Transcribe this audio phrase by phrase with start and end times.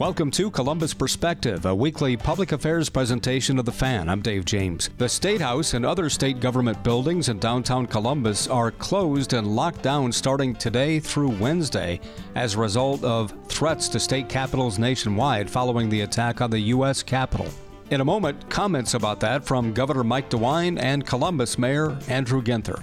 [0.00, 4.08] Welcome to Columbus Perspective, a weekly public affairs presentation of the fan.
[4.08, 4.90] I'm Dave James.
[4.98, 9.82] The State House and other state government buildings in downtown Columbus are closed and locked
[9.82, 12.00] down starting today through Wednesday
[12.34, 17.04] as a result of threats to state capitals nationwide following the attack on the U.S.
[17.04, 17.46] Capitol.
[17.90, 22.82] In a moment, comments about that from Governor Mike DeWine and Columbus Mayor Andrew Ginther.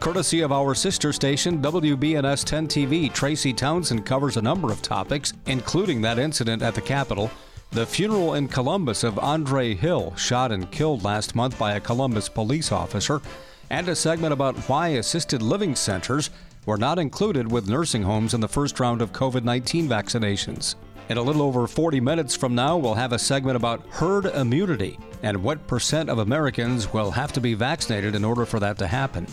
[0.00, 5.32] Courtesy of our sister station, WBNS 10 TV, Tracy Townsend covers a number of topics,
[5.46, 7.30] including that incident at the Capitol,
[7.72, 12.28] the funeral in Columbus of Andre Hill, shot and killed last month by a Columbus
[12.28, 13.20] police officer,
[13.70, 16.30] and a segment about why assisted living centers
[16.66, 20.76] were not included with nursing homes in the first round of COVID 19 vaccinations.
[21.08, 24.98] In a little over 40 minutes from now, we'll have a segment about herd immunity
[25.22, 28.86] and what percent of Americans will have to be vaccinated in order for that to
[28.86, 29.26] happen.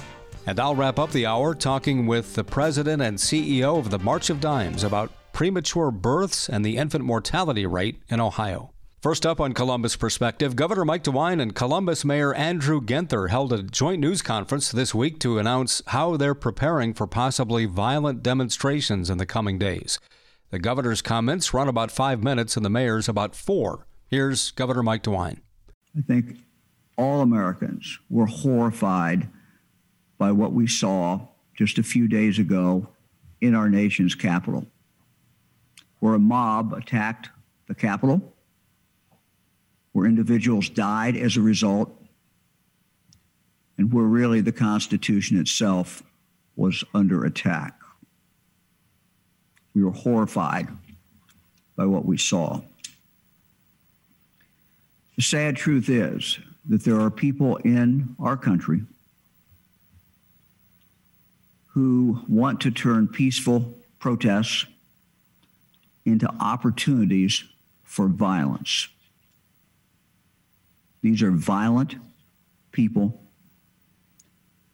[0.45, 4.29] And I'll wrap up the hour talking with the president and CEO of the March
[4.29, 8.71] of Dimes about premature births and the infant mortality rate in Ohio.
[9.01, 13.63] First up on Columbus Perspective, Governor Mike DeWine and Columbus Mayor Andrew Ginther held a
[13.63, 19.17] joint news conference this week to announce how they're preparing for possibly violent demonstrations in
[19.17, 19.97] the coming days.
[20.51, 23.87] The governor's comments run about five minutes and the mayor's about four.
[24.07, 25.39] Here's Governor Mike DeWine.
[25.97, 26.37] I think
[26.97, 29.29] all Americans were horrified
[30.17, 31.19] by what we saw
[31.55, 32.87] just a few days ago
[33.41, 34.65] in our nation's capital,
[35.99, 37.29] where a mob attacked
[37.67, 38.33] the Capitol,
[39.91, 41.91] where individuals died as a result,
[43.77, 46.03] and where really the Constitution itself
[46.55, 47.79] was under attack.
[49.73, 50.67] We were horrified
[51.75, 52.61] by what we saw.
[55.15, 56.39] The sad truth is
[56.69, 58.83] that there are people in our country
[61.73, 64.65] who want to turn peaceful protests
[66.05, 67.43] into opportunities
[67.83, 68.87] for violence.
[71.01, 71.95] These are violent
[72.71, 73.19] people,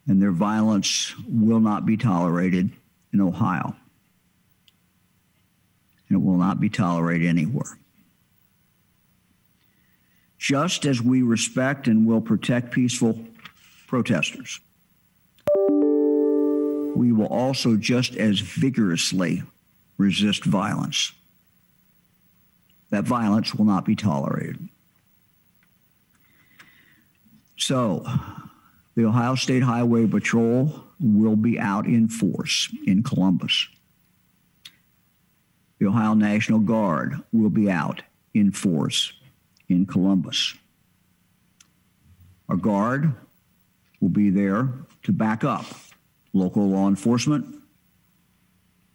[0.08, 2.72] and their violence will not be tolerated
[3.14, 3.76] in Ohio.
[6.10, 7.78] And it will not be tolerated anywhere.
[10.38, 13.20] Just as we respect and will protect peaceful
[13.88, 14.60] protesters
[17.00, 19.42] we will also just as vigorously
[19.98, 21.14] resist violence.
[22.90, 24.68] That violence will not be tolerated.
[27.56, 28.06] So,
[28.98, 33.70] the Ohio State Highway Patrol will be out in force in Columbus.
[35.80, 38.02] The Ohio National Guard will be out
[38.34, 39.14] in force
[39.70, 40.54] in Columbus.
[42.50, 43.14] Our Guard
[44.02, 44.68] will be there
[45.04, 45.66] to back up
[46.34, 47.46] local law enforcement,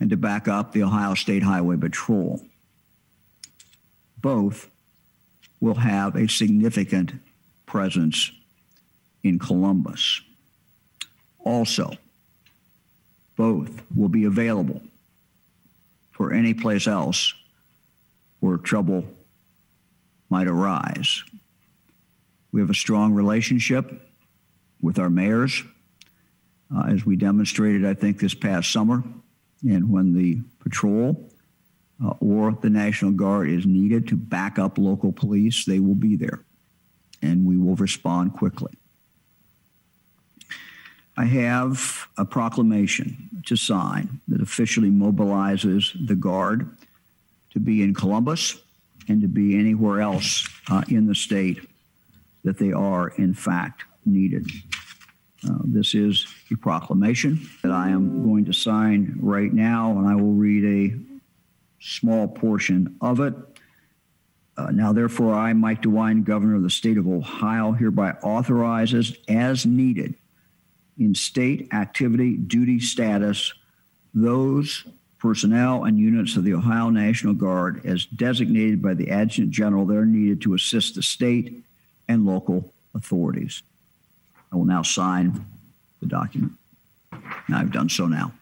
[0.00, 2.40] and to back up the Ohio State Highway Patrol.
[4.20, 4.70] Both
[5.60, 7.12] will have a significant
[7.66, 8.30] presence
[9.22, 10.20] in Columbus.
[11.40, 11.92] Also,
[13.36, 14.80] both will be available
[16.12, 17.34] for any place else
[18.40, 19.04] where trouble
[20.30, 21.22] might arise.
[22.52, 24.08] We have a strong relationship
[24.80, 25.62] with our mayors
[26.74, 29.02] uh, as we demonstrated, I think, this past summer.
[29.62, 31.30] And when the patrol
[32.04, 36.16] uh, or the National Guard is needed to back up local police, they will be
[36.16, 36.44] there
[37.22, 38.72] and we will respond quickly.
[41.16, 46.76] I have a proclamation to sign that officially mobilizes the Guard
[47.52, 48.58] to be in Columbus
[49.08, 51.58] and to be anywhere else uh, in the state
[52.42, 54.46] that they are, in fact, needed.
[55.48, 60.14] Uh, this is a proclamation that I am going to sign right now, and I
[60.14, 61.16] will read a
[61.80, 63.34] small portion of it.
[64.56, 69.66] Uh, now, therefore, I, Mike DeWine, Governor of the State of Ohio, hereby authorizes as
[69.66, 70.14] needed
[70.98, 73.52] in state activity duty status
[74.14, 74.84] those
[75.18, 79.96] personnel and units of the Ohio National Guard as designated by the Adjutant General that
[79.96, 81.64] are needed to assist the state
[82.08, 83.62] and local authorities.
[84.54, 85.44] I will now sign
[86.00, 86.52] the document.
[87.10, 88.32] And I've done so now.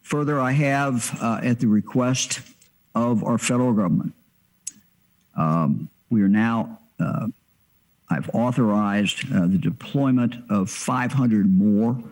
[0.00, 2.40] Further, I have, uh, at the request
[2.94, 4.14] of our federal government,
[5.36, 7.26] um, we are now, uh,
[8.08, 12.02] I've authorized uh, the deployment of 500 more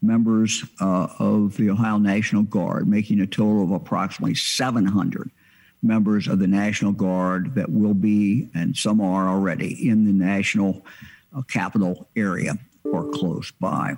[0.00, 5.30] members uh, of the Ohio National Guard, making a total of approximately 700
[5.80, 10.84] members of the National Guard that will be, and some are already, in the National
[11.36, 13.96] a capital area or close by.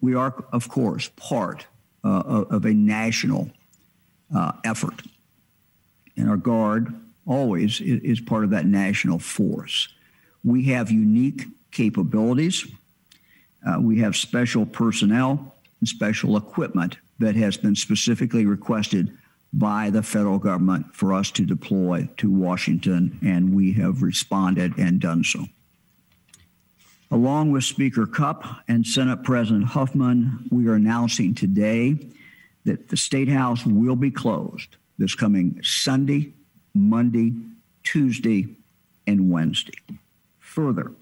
[0.00, 1.66] We are, of course, part
[2.02, 3.50] uh, of a national
[4.34, 5.02] uh, effort
[6.20, 6.94] and our Guard
[7.26, 9.88] always is part of that national force.
[10.44, 12.66] We have unique capabilities.
[13.66, 19.16] Uh, we have special personnel and special equipment that has been specifically requested
[19.52, 25.00] by the federal government for us to deploy to Washington, and we have responded and
[25.00, 25.46] done so.
[27.12, 31.98] Along with Speaker Cupp and Senate President Huffman, we are announcing today
[32.64, 36.32] that the State House will be closed this coming Sunday,
[36.72, 37.34] Monday,
[37.82, 38.46] Tuesday,
[39.08, 39.78] and Wednesday.
[40.38, 40.92] Further,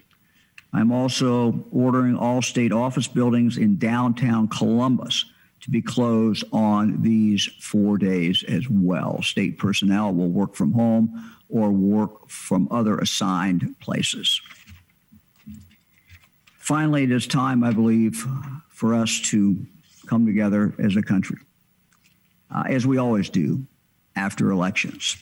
[0.72, 5.26] I'm also ordering all state office buildings in downtown Columbus
[5.60, 9.20] to be closed on these four days as well.
[9.20, 14.40] State personnel will work from home or work from other assigned places.
[16.68, 18.26] Finally, it is time, I believe,
[18.68, 19.56] for us to
[20.06, 21.38] come together as a country,
[22.54, 23.66] uh, as we always do
[24.14, 25.16] after elections.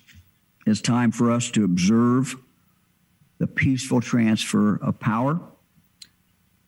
[0.66, 2.34] It's time for us to observe
[3.38, 5.38] the peaceful transfer of power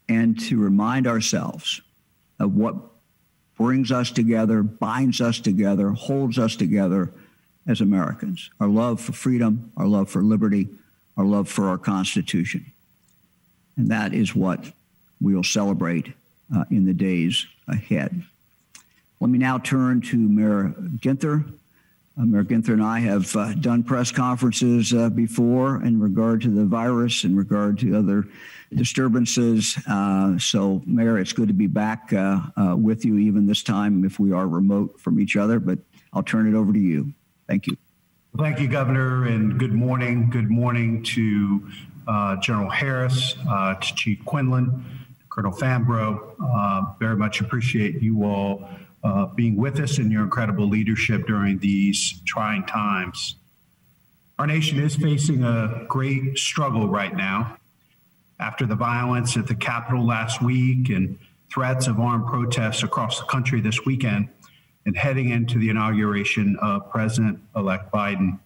[0.08, 1.80] and to remind ourselves
[2.38, 2.76] of what
[3.56, 7.12] brings us together, binds us together, holds us together
[7.66, 10.68] as Americans our love for freedom, our love for liberty,
[11.16, 12.64] our love for our Constitution.
[13.78, 14.70] And that is what
[15.20, 16.12] we will celebrate
[16.54, 18.22] uh, in the days ahead.
[19.20, 21.44] Let me now turn to Mayor Ginther
[22.18, 26.50] uh, Mayor Ginther and I have uh, done press conferences uh, before in regard to
[26.50, 28.24] the virus, in regard to other
[28.74, 29.78] disturbances.
[29.86, 34.18] Uh, so, Mayor, it's good to be back uh, with you, even this time if
[34.18, 35.60] we are remote from each other.
[35.60, 35.78] But
[36.12, 37.12] I'll turn it over to you.
[37.46, 37.76] Thank you.
[38.36, 40.28] Thank you, Governor, and good morning.
[40.28, 41.70] Good morning to
[42.08, 44.84] Uh, General Harris, uh, to Chief Quinlan,
[45.28, 46.34] Colonel Fambro.
[46.42, 48.66] Uh, very much appreciate you all
[49.04, 53.36] uh, being with us and your incredible leadership during these trying times.
[54.38, 57.58] Our nation is facing a great struggle right now.
[58.40, 61.18] After the violence at the Capitol last week and
[61.52, 64.28] threats of armed protests across the country this weekend,
[64.88, 68.38] and heading into the inauguration of President elect Biden.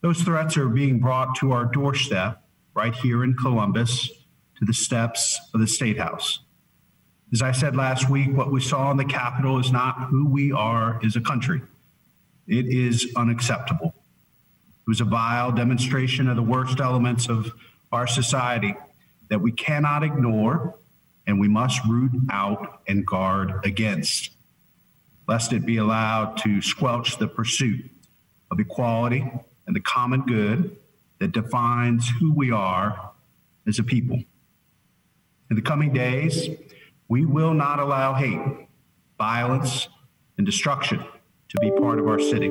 [0.00, 2.42] Those threats are being brought to our doorstep
[2.74, 4.10] right here in Columbus
[4.58, 6.40] to the steps of the State House.
[7.32, 10.52] As I said last week, what we saw in the Capitol is not who we
[10.52, 11.62] are as a country.
[12.46, 13.94] It is unacceptable.
[14.86, 17.50] It was a vile demonstration of the worst elements of
[17.90, 18.74] our society
[19.28, 20.74] that we cannot ignore
[21.26, 24.30] and we must root out and guard against,
[25.26, 27.90] lest it be allowed to squelch the pursuit
[28.50, 29.24] of equality
[29.66, 30.76] and the common good
[31.18, 33.12] that defines who we are
[33.66, 34.22] as a people.
[35.50, 36.48] In the coming days,
[37.08, 38.40] we will not allow hate,
[39.18, 39.88] violence,
[40.36, 41.04] and destruction
[41.48, 42.50] to be part of our city.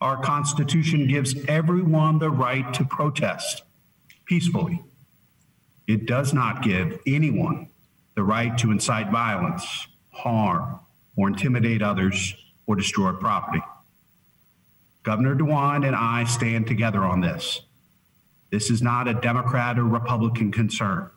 [0.00, 3.62] Our Constitution gives everyone the right to protest
[4.24, 4.82] peacefully.
[5.86, 7.68] It does not give anyone
[8.14, 10.80] the right to incite violence, harm,
[11.16, 12.34] or intimidate others
[12.66, 13.62] or destroy property.
[15.02, 17.62] Governor DeWine and I stand together on this.
[18.50, 21.10] This is not a Democrat or Republican concern.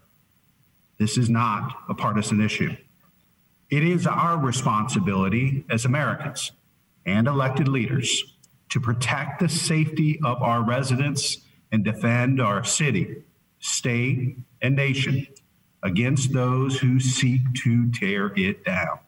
[0.98, 2.76] This is not a partisan issue.
[3.70, 6.52] It is our responsibility as Americans
[7.06, 8.24] and elected leaders
[8.70, 11.38] to protect the safety of our residents
[11.72, 13.24] and defend our city,
[13.60, 15.28] state, and nation
[15.84, 19.00] against those who seek to tear it down.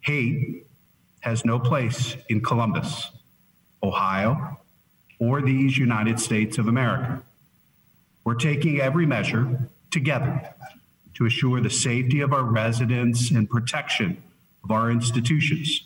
[0.00, 0.66] Hate
[1.20, 3.10] has no place in Columbus,
[3.82, 4.58] Ohio,
[5.18, 7.22] or these United States of America.
[8.24, 10.54] We're taking every measure together
[11.14, 14.22] to assure the safety of our residents and protection
[14.64, 15.82] of our institutions.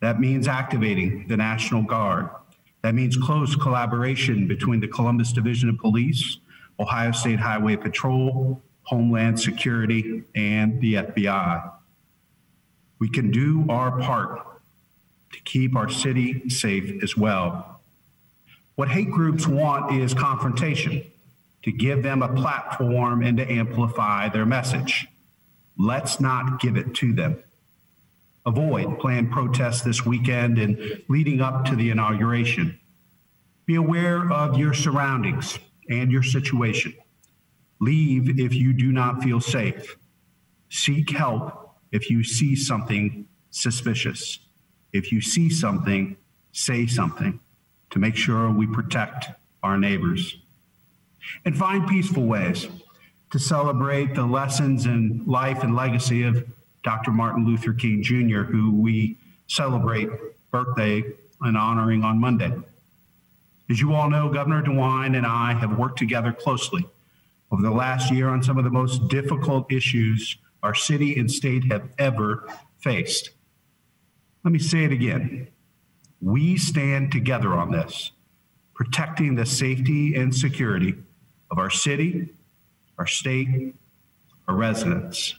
[0.00, 2.28] That means activating the National Guard.
[2.82, 6.38] That means close collaboration between the Columbus Division of Police,
[6.78, 11.70] Ohio State Highway Patrol, Homeland Security, and the FBI.
[12.98, 14.53] We can do our part
[15.34, 17.80] to keep our city safe as well.
[18.76, 21.02] What hate groups want is confrontation
[21.64, 25.06] to give them a platform and to amplify their message.
[25.76, 27.42] Let's not give it to them.
[28.46, 32.78] Avoid planned protests this weekend and leading up to the inauguration.
[33.66, 36.94] Be aware of your surroundings and your situation.
[37.80, 39.96] Leave if you do not feel safe.
[40.68, 44.43] Seek help if you see something suspicious.
[44.94, 46.16] If you see something,
[46.52, 47.40] say something
[47.90, 49.26] to make sure we protect
[49.62, 50.36] our neighbors
[51.44, 52.68] and find peaceful ways
[53.32, 56.46] to celebrate the lessons and life and legacy of
[56.84, 57.10] Dr.
[57.10, 59.16] Martin Luther King Jr., who we
[59.48, 60.08] celebrate
[60.52, 61.02] birthday
[61.40, 62.52] and honoring on Monday.
[63.68, 66.86] As you all know, Governor DeWine and I have worked together closely
[67.50, 71.64] over the last year on some of the most difficult issues our city and state
[71.72, 72.48] have ever
[72.78, 73.30] faced.
[74.44, 75.48] Let me say it again.
[76.20, 78.12] We stand together on this,
[78.74, 80.94] protecting the safety and security
[81.50, 82.28] of our city,
[82.98, 83.74] our state,
[84.46, 85.34] our residents,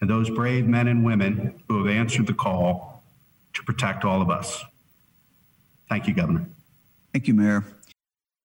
[0.00, 3.04] and those brave men and women who have answered the call
[3.52, 4.64] to protect all of us.
[5.88, 6.46] Thank you, Governor.
[7.12, 7.64] Thank you, Mayor.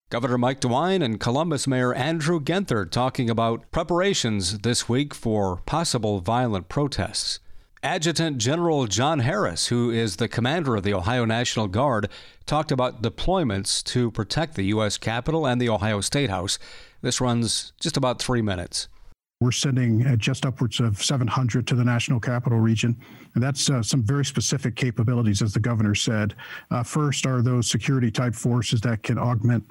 [0.09, 6.19] Governor Mike DeWine and Columbus Mayor Andrew Ginther talking about preparations this week for possible
[6.19, 7.39] violent protests.
[7.81, 12.09] Adjutant General John Harris, who is the commander of the Ohio National Guard,
[12.45, 14.98] talked about deployments to protect the U.S.
[14.98, 16.59] Capitol and the Ohio State House.
[17.01, 18.89] This runs just about three minutes.
[19.39, 22.98] We're sending uh, just upwards of 700 to the National Capital Region.
[23.33, 26.36] And that's uh, some very specific capabilities, as the governor said.
[26.71, 29.63] Uh, first are those security type forces that can augment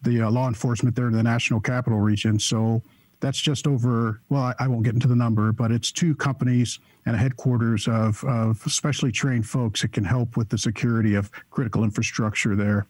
[0.00, 2.38] the uh, law enforcement there in the National Capital Region.
[2.38, 2.82] So
[3.20, 6.78] that's just over, well, I, I, won't get into the number, but it's two companies
[7.06, 11.30] and a headquarters of, of specially trained folks that can help with the security of
[11.50, 12.86] critical infrastructure there.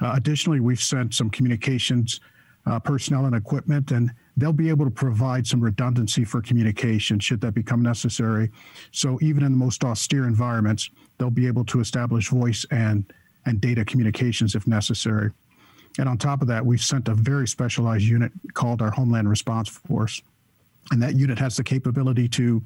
[0.00, 2.20] Uh, additionally, we've sent some communications
[2.66, 7.40] uh, personnel and equipment, and they'll be able to provide some redundancy for communication should
[7.40, 8.50] that become necessary.
[8.90, 13.04] So even in the most austere environments, they'll be able to establish voice and
[13.46, 15.30] and data communications if necessary.
[15.98, 19.68] And on top of that, we've sent a very specialized unit called our Homeland Response
[19.68, 20.22] Force,
[20.90, 22.62] and that unit has the capability to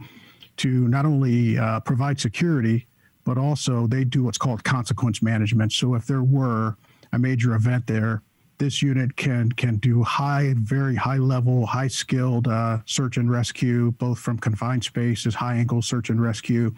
[0.58, 2.86] to not only uh, provide security,
[3.24, 5.72] but also they do what's called consequence management.
[5.72, 6.76] So if there were
[7.12, 8.22] a major event there,
[8.58, 13.92] this unit can can do high, very high level, high skilled uh, search and rescue,
[13.92, 16.74] both from confined spaces, high angle search and rescue,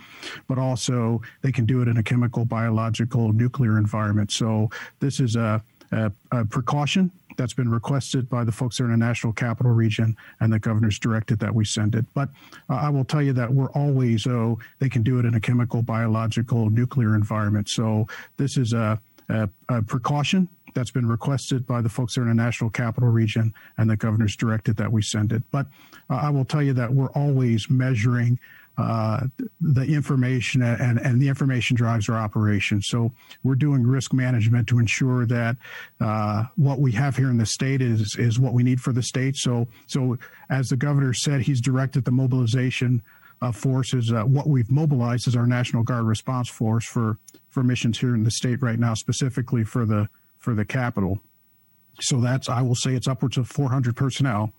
[0.47, 4.31] but also they can do it in a chemical, biological, nuclear environment.
[4.31, 5.63] So this is a,
[5.93, 10.17] a, a precaution that's been requested by the folks there in the National Capital Region,
[10.41, 12.05] and the governor's directed that we send it.
[12.13, 12.29] But
[12.69, 15.41] uh, I will tell you that we're always, oh, they can do it in a
[15.41, 17.69] chemical, biological, nuclear environment.
[17.69, 18.07] So
[18.37, 22.35] this is a, a, a precaution that's been requested by the folks there in the
[22.35, 25.43] National Capital Region, and the governor's directed that we send it.
[25.51, 25.67] But
[26.11, 28.39] uh, I will tell you that we're always measuring
[28.81, 29.27] uh,
[29.61, 32.81] the information and, and the information drives our operation.
[32.83, 35.57] So we're doing risk management to ensure that
[36.01, 39.03] uh, what we have here in the state is is what we need for the
[39.03, 39.37] state.
[39.37, 40.19] So so
[40.49, 43.03] as the governor said, he's directed the mobilization
[43.43, 44.13] of forces.
[44.13, 47.19] Uh, what we've mobilized is our National Guard response force for
[47.49, 50.09] for missions here in the state right now, specifically for the
[50.39, 51.21] for the capital.
[52.01, 54.53] So that's, I will say, it's upwards of 400 personnel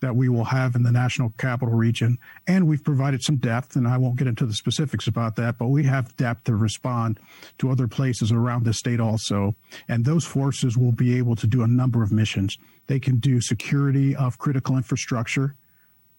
[0.00, 2.18] that we will have in the national capital region.
[2.46, 5.68] And we've provided some depth, and I won't get into the specifics about that, but
[5.68, 7.18] we have depth to respond
[7.58, 9.54] to other places around the state also.
[9.88, 12.58] And those forces will be able to do a number of missions.
[12.86, 15.54] They can do security of critical infrastructure.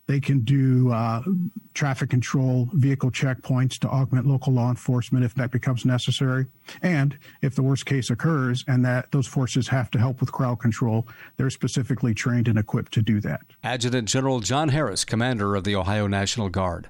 [0.07, 1.21] They can do uh,
[1.73, 6.45] traffic control, vehicle checkpoints to augment local law enforcement if that becomes necessary.
[6.81, 10.59] And if the worst case occurs and that those forces have to help with crowd
[10.59, 13.41] control, they're specifically trained and equipped to do that.
[13.63, 16.89] Adjutant General John Harris, Commander of the Ohio National Guard.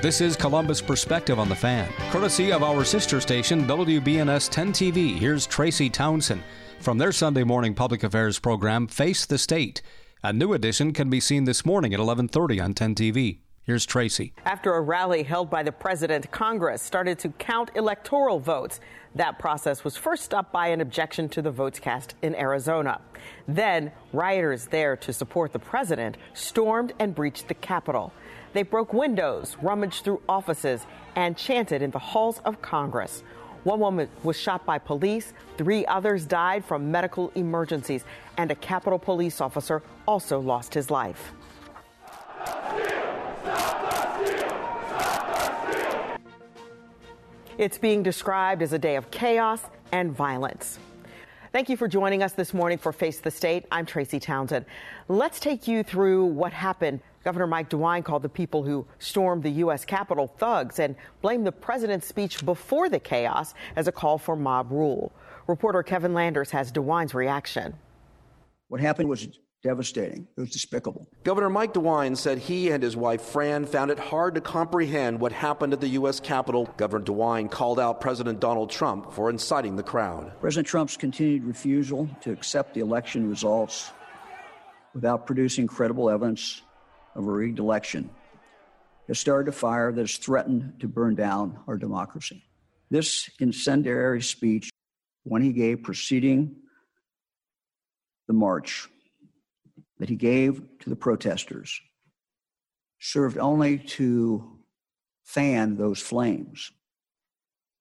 [0.00, 5.18] This is Columbus Perspective on the Fan, courtesy of our sister station WBNS 10 TV.
[5.18, 6.42] Here's Tracy Townsend
[6.82, 9.82] from their Sunday morning public affairs program Face the State.
[10.24, 13.38] A new edition can be seen this morning at 11:30 on 10 TV.
[13.62, 14.32] Here's Tracy.
[14.44, 18.80] After a rally held by the president, Congress started to count electoral votes.
[19.14, 23.00] That process was first stopped by an objection to the votes cast in Arizona.
[23.46, 28.12] Then, rioters there to support the president stormed and breached the Capitol.
[28.52, 30.84] They broke windows, rummaged through offices,
[31.14, 33.22] and chanted in the halls of Congress.
[33.64, 38.04] One woman was shot by police, three others died from medical emergencies,
[38.36, 41.32] and a Capitol police officer also lost his life.
[47.58, 50.80] It's being described as a day of chaos and violence.
[51.52, 53.66] Thank you for joining us this morning for Face the State.
[53.70, 54.64] I'm Tracy Townsend.
[55.06, 57.00] Let's take you through what happened.
[57.24, 59.84] Governor Mike DeWine called the people who stormed the U.S.
[59.84, 64.70] Capitol thugs and blamed the president's speech before the chaos as a call for mob
[64.70, 65.12] rule.
[65.46, 67.74] Reporter Kevin Landers has DeWine's reaction.
[68.68, 69.28] What happened was
[69.62, 70.26] devastating.
[70.36, 71.06] It was despicable.
[71.22, 75.30] Governor Mike DeWine said he and his wife Fran found it hard to comprehend what
[75.30, 76.18] happened at the U.S.
[76.18, 76.68] Capitol.
[76.76, 80.32] Governor DeWine called out President Donald Trump for inciting the crowd.
[80.40, 83.92] President Trump's continued refusal to accept the election results
[84.94, 86.62] without producing credible evidence
[87.14, 88.10] of a rigged election
[89.08, 92.44] has started a fire that has threatened to burn down our democracy.
[92.90, 94.70] This incendiary speech,
[95.24, 96.56] when he gave preceding
[98.28, 98.88] the march,
[99.98, 101.80] that he gave to the protesters
[103.00, 104.58] served only to
[105.24, 106.70] fan those flames,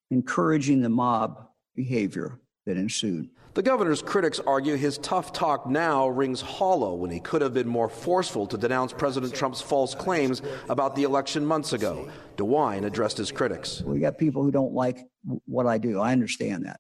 [0.10, 3.30] encouraging the mob behavior that ensued.
[3.54, 7.68] The governor's critics argue his tough talk now rings hollow when he could have been
[7.68, 12.10] more forceful to denounce President Trump's false claims about the election months ago.
[12.38, 13.82] DeWine addressed his critics.
[13.82, 15.00] We got people who don't like
[15.46, 16.00] what I do.
[16.00, 16.80] I understand that.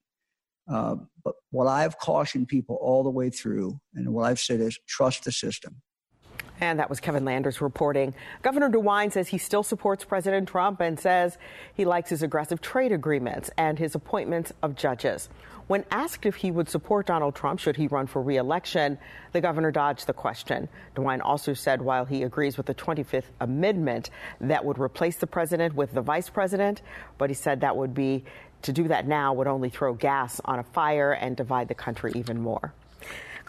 [0.71, 4.79] Uh, but what I've cautioned people all the way through, and what I've said is
[4.87, 5.81] trust the system.
[6.61, 8.13] And that was Kevin Landers reporting.
[8.43, 11.39] Governor DeWine says he still supports President Trump and says
[11.73, 15.27] he likes his aggressive trade agreements and his appointments of judges.
[15.65, 18.99] When asked if he would support Donald Trump should he run for reelection,
[19.31, 20.69] the governor dodged the question.
[20.95, 25.73] DeWine also said while he agrees with the 25th Amendment that would replace the president
[25.73, 26.83] with the vice president,
[27.17, 28.23] but he said that would be
[28.61, 32.11] to do that now would only throw gas on a fire and divide the country
[32.13, 32.71] even more.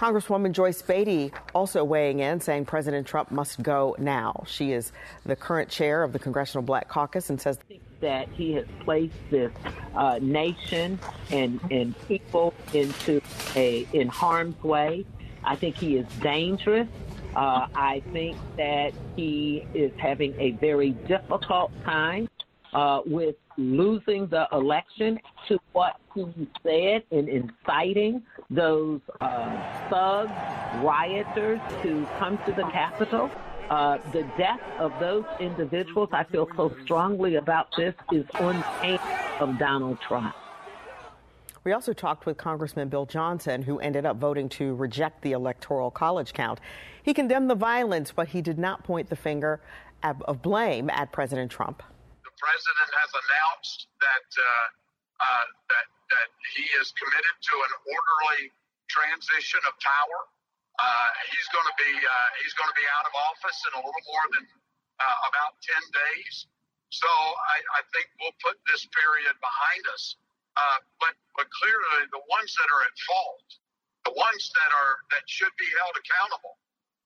[0.03, 4.43] Congresswoman Joyce Beatty also weighing in, saying President Trump must go now.
[4.49, 4.91] She is
[5.25, 7.57] the current chair of the Congressional Black Caucus and says
[8.01, 9.53] that he has placed this
[9.95, 10.99] uh, nation
[11.31, 13.23] and, and people into
[13.55, 15.07] a in harm's way.
[15.45, 16.89] I think he is dangerous.
[17.37, 22.29] Uh, I think that he is having a very difficult time
[22.73, 26.27] uh, with losing the election to what he
[26.63, 30.31] said in inciting those uh, thugs,
[30.83, 33.31] rioters to come to the Capitol.
[33.71, 39.01] Uh, the death of those individuals, I feel so strongly about this, is on the
[39.41, 40.35] of Donald Trump.
[41.65, 45.93] We also talked with Congressman Bill Johnson, who ended up voting to reject the Electoral
[45.93, 46.59] College count.
[47.03, 49.61] He condemned the violence, but he did not point the finger
[50.03, 51.83] of blame at President Trump
[52.43, 54.67] president has announced that uh,
[55.23, 56.29] uh, that that
[56.59, 58.51] he is committed to an orderly
[58.91, 60.19] transition of power.
[60.83, 63.81] Uh, he's going to be uh, he's going to be out of office in a
[63.87, 64.45] little more than
[65.31, 66.47] about ten days.
[66.93, 70.15] So I, I, think we'll put this period behind us.
[71.01, 73.49] But but clearly, the ones that are at fault,
[74.07, 76.59] the ones that are that should be held accountable,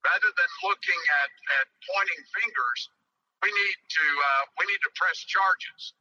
[0.03, 2.81] rather than looking at at pointing fingers
[3.43, 5.95] we need to uh, we need to press charges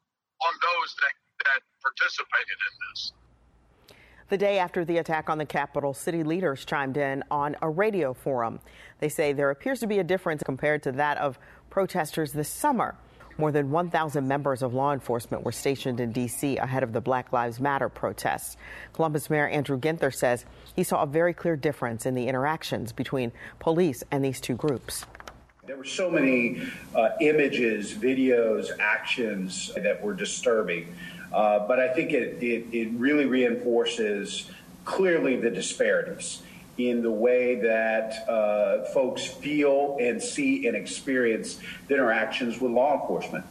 [0.46, 3.12] on those that that participated in this.
[4.28, 8.14] The day after the attack on the Capitol, city leaders chimed in on a radio
[8.14, 8.60] forum.
[9.00, 11.38] They say there appears to be a difference compared to that of
[11.70, 12.96] protesters this summer.
[13.38, 16.58] More than 1,000 members of law enforcement were stationed in D.C.
[16.58, 18.56] ahead of the Black Lives Matter protests.
[18.94, 23.34] Columbus Mayor Andrew Ginther says he saw a very clear difference in the interactions between
[23.60, 25.06] police and these two groups.
[25.68, 26.62] There were so many
[26.94, 30.96] uh, images, videos, actions that were disturbing.
[31.34, 34.52] Uh, but I think it, it, it, really reinforces
[34.86, 36.44] clearly the disparities
[36.78, 43.44] in the way that uh, folks feel and see and experience interactions with law enforcement.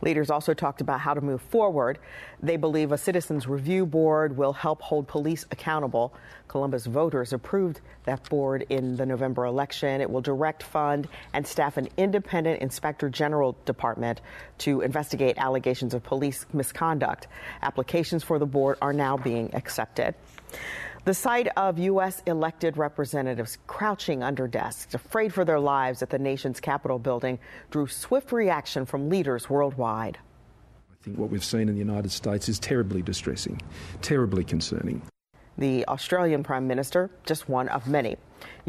[0.00, 1.98] Leaders also talked about how to move forward.
[2.42, 6.14] They believe a citizens review board will help hold police accountable.
[6.46, 10.00] Columbus voters approved that board in the November election.
[10.00, 14.20] It will direct, fund, and staff an independent inspector general department
[14.58, 17.26] to investigate allegations of police misconduct.
[17.62, 20.14] Applications for the board are now being accepted.
[21.08, 22.22] The sight of U.S.
[22.26, 27.38] elected representatives crouching under desks, afraid for their lives at the nation's Capitol building,
[27.70, 30.18] drew swift reaction from leaders worldwide.
[30.92, 33.58] I think what we've seen in the United States is terribly distressing,
[34.02, 35.00] terribly concerning.
[35.56, 38.18] The Australian Prime Minister, just one of many.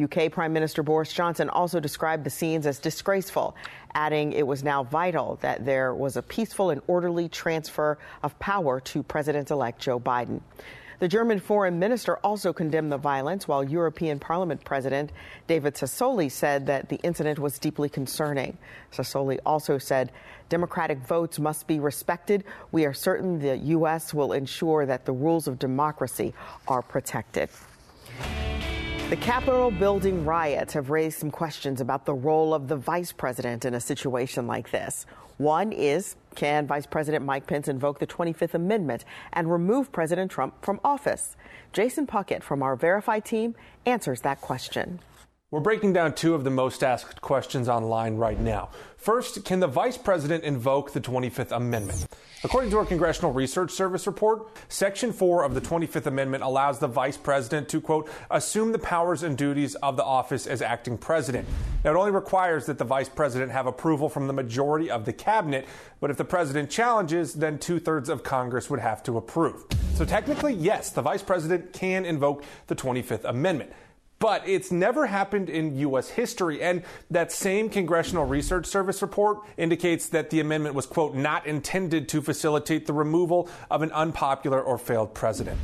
[0.01, 3.53] UK Prime Minister Boris Johnson also described the scenes as disgraceful,
[3.95, 8.79] adding it was now vital that there was a peaceful and orderly transfer of power
[8.79, 10.39] to President elect Joe Biden.
[10.99, 15.13] The German foreign minister also condemned the violence, while European Parliament President
[15.47, 18.57] David Sassoli said that the incident was deeply concerning.
[18.91, 20.11] Sassoli also said
[20.49, 22.43] democratic votes must be respected.
[22.73, 24.13] We are certain the U.S.
[24.13, 26.33] will ensure that the rules of democracy
[26.67, 27.49] are protected.
[29.09, 33.65] The Capitol building riots have raised some questions about the role of the vice president
[33.65, 35.07] in a situation like this.
[35.37, 40.63] One is can Vice President Mike Pence invoke the 25th Amendment and remove President Trump
[40.63, 41.35] from office?
[41.73, 43.55] Jason Puckett from our Verify team
[43.87, 44.99] answers that question.
[45.51, 48.69] We're breaking down two of the most asked questions online right now.
[48.97, 52.05] First, can the vice president invoke the 25th Amendment?
[52.43, 56.87] According to a Congressional Research Service report, Section 4 of the 25th Amendment allows the
[56.87, 61.47] vice president to, quote, assume the powers and duties of the office as acting president.
[61.83, 65.13] Now, it only requires that the vice president have approval from the majority of the
[65.13, 65.67] cabinet,
[65.99, 69.65] but if the president challenges, then two thirds of Congress would have to approve.
[69.95, 73.71] So technically, yes, the vice president can invoke the 25th Amendment.
[74.19, 76.09] But it's never happened in U.S.
[76.09, 76.61] history.
[76.61, 82.09] And that same Congressional Research Service report indicates that the amendment was, quote, not intended
[82.09, 85.57] to facilitate the removal of an unpopular or failed president.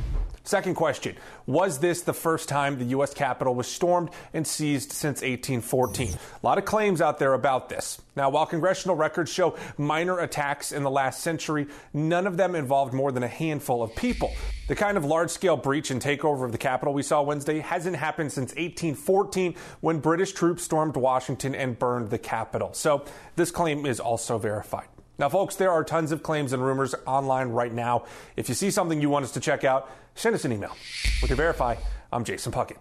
[0.46, 3.12] Second question Was this the first time the U.S.
[3.12, 6.14] Capitol was stormed and seized since 1814?
[6.14, 8.00] A lot of claims out there about this.
[8.14, 12.94] Now, while congressional records show minor attacks in the last century, none of them involved
[12.94, 14.32] more than a handful of people.
[14.68, 17.96] The kind of large scale breach and takeover of the Capitol we saw Wednesday hasn't
[17.96, 22.72] happened since 1814 when British troops stormed Washington and burned the Capitol.
[22.72, 23.04] So
[23.34, 24.86] this claim is also verified.
[25.18, 28.04] Now, folks, there are tons of claims and rumors online right now.
[28.36, 30.76] If you see something you want us to check out, send us an email.
[31.22, 31.76] We can verify.
[32.12, 32.76] I'm Jason Puckett.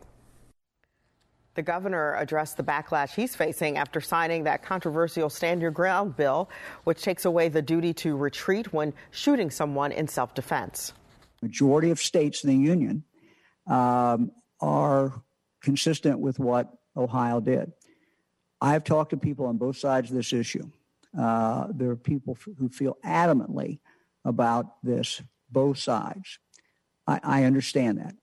[1.53, 6.49] The governor addressed the backlash he's facing after signing that controversial Stand Your Ground bill,
[6.83, 10.91] which takes away the duty to retreat when shooting someone in self defense.
[11.41, 13.05] Majority of states in the union
[13.67, 15.13] um, are
[15.61, 17.71] consistent with what Ohio did.
[18.59, 20.69] I've talked to people on both sides of this issue.
[21.17, 23.79] Uh, there are people who feel adamantly
[24.23, 26.39] about this, both sides.
[27.07, 28.15] I, I understand that.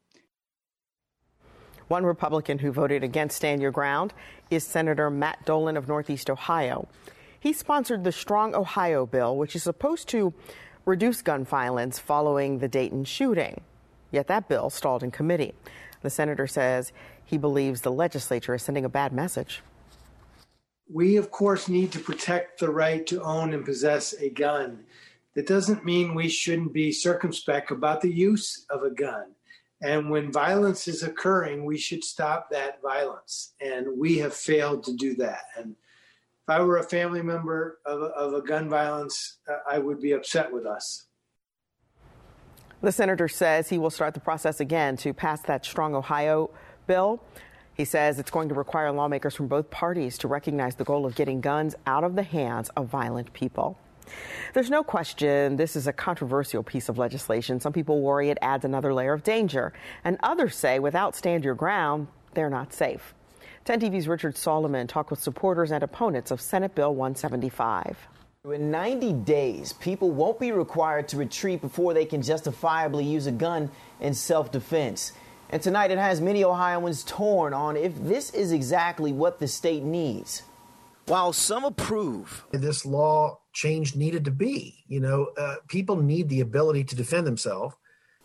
[1.89, 4.15] One Republican who voted against Stand Your Ground
[4.51, 6.89] is Senator Matt Dolan of Northeast Ohio.
[7.39, 10.33] He sponsored the Strong Ohio bill, which is supposed to
[10.85, 13.61] reduce gun violence following the Dayton shooting.
[14.11, 15.55] Yet that bill stalled in committee.
[16.03, 16.93] The senator says
[17.25, 19.63] he believes the legislature is sending a bad message.
[20.93, 24.85] We, of course, need to protect the right to own and possess a gun.
[25.35, 29.35] That doesn't mean we shouldn't be circumspect about the use of a gun.
[29.81, 33.55] And when violence is occurring, we should stop that violence.
[33.61, 35.45] And we have failed to do that.
[35.57, 39.79] And if I were a family member of a, of a gun violence, uh, I
[39.79, 41.07] would be upset with us.
[42.83, 46.51] The senator says he will start the process again to pass that Strong Ohio
[46.87, 47.23] bill.
[47.83, 51.17] He says it's going to require lawmakers from both parties to recognize the goal of
[51.17, 53.77] getting guns out of the hands of violent people.
[54.55, 57.59] There's no question this is a controversial piece of legislation.
[57.59, 59.73] Some people worry it adds another layer of danger,
[60.05, 63.15] and others say without stand your ground, they're not safe.
[63.65, 67.97] 10 TV's Richard Solomon talked with supporters and opponents of Senate Bill 175.
[68.45, 73.33] In 90 days, people won't be required to retreat before they can justifiably use a
[73.33, 75.15] gun in self defense.
[75.53, 79.83] And tonight it has many Ohioans torn on if this is exactly what the state
[79.83, 80.43] needs.
[81.07, 84.83] While some approve, this law change needed to be.
[84.89, 87.77] You know, uh, people need the ability to defend themselves.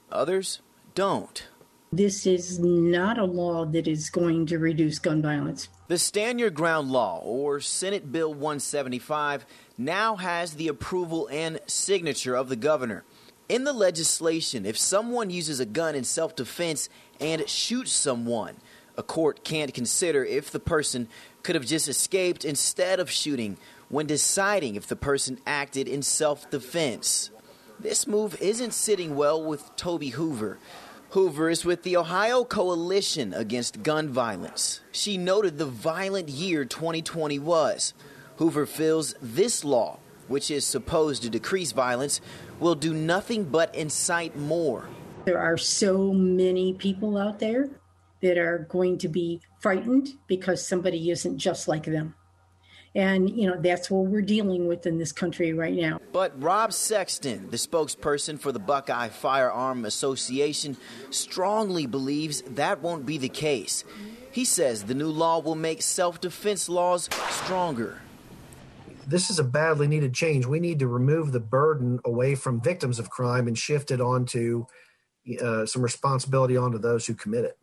[0.10, 0.62] Others
[0.96, 1.46] don't.
[1.92, 5.68] This is not a law that is going to reduce gun violence.
[5.88, 9.46] The Stand Your Ground Law, or Senate Bill 175,
[9.78, 13.04] now has the approval and signature of the governor.
[13.50, 18.58] In the legislation, if someone uses a gun in self defense and shoots someone,
[18.98, 21.08] a court can't consider if the person
[21.44, 23.58] could have just escaped instead of shooting
[23.90, 27.32] when deciding if the person acted in self defense.
[27.80, 30.58] This move isn't sitting well with Toby Hoover.
[31.12, 34.82] Hoover is with the Ohio Coalition Against Gun Violence.
[34.92, 37.94] She noted the violent year 2020 was.
[38.38, 42.20] Hoover feels this law, which is supposed to decrease violence,
[42.60, 44.88] will do nothing but incite more.
[45.26, 47.70] There are so many people out there
[48.22, 52.16] that are going to be frightened because somebody isn't just like them.
[52.96, 56.00] And, you know, that's what we're dealing with in this country right now.
[56.12, 60.78] But Rob Sexton, the spokesperson for the Buckeye Firearm Association,
[61.12, 63.84] strongly believes that won't be the case.
[64.32, 68.02] He says the new law will make self defense laws stronger.
[69.08, 70.46] This is a badly needed change.
[70.46, 74.66] We need to remove the burden away from victims of crime and shift it onto
[75.42, 77.58] uh, some responsibility onto those who commit it.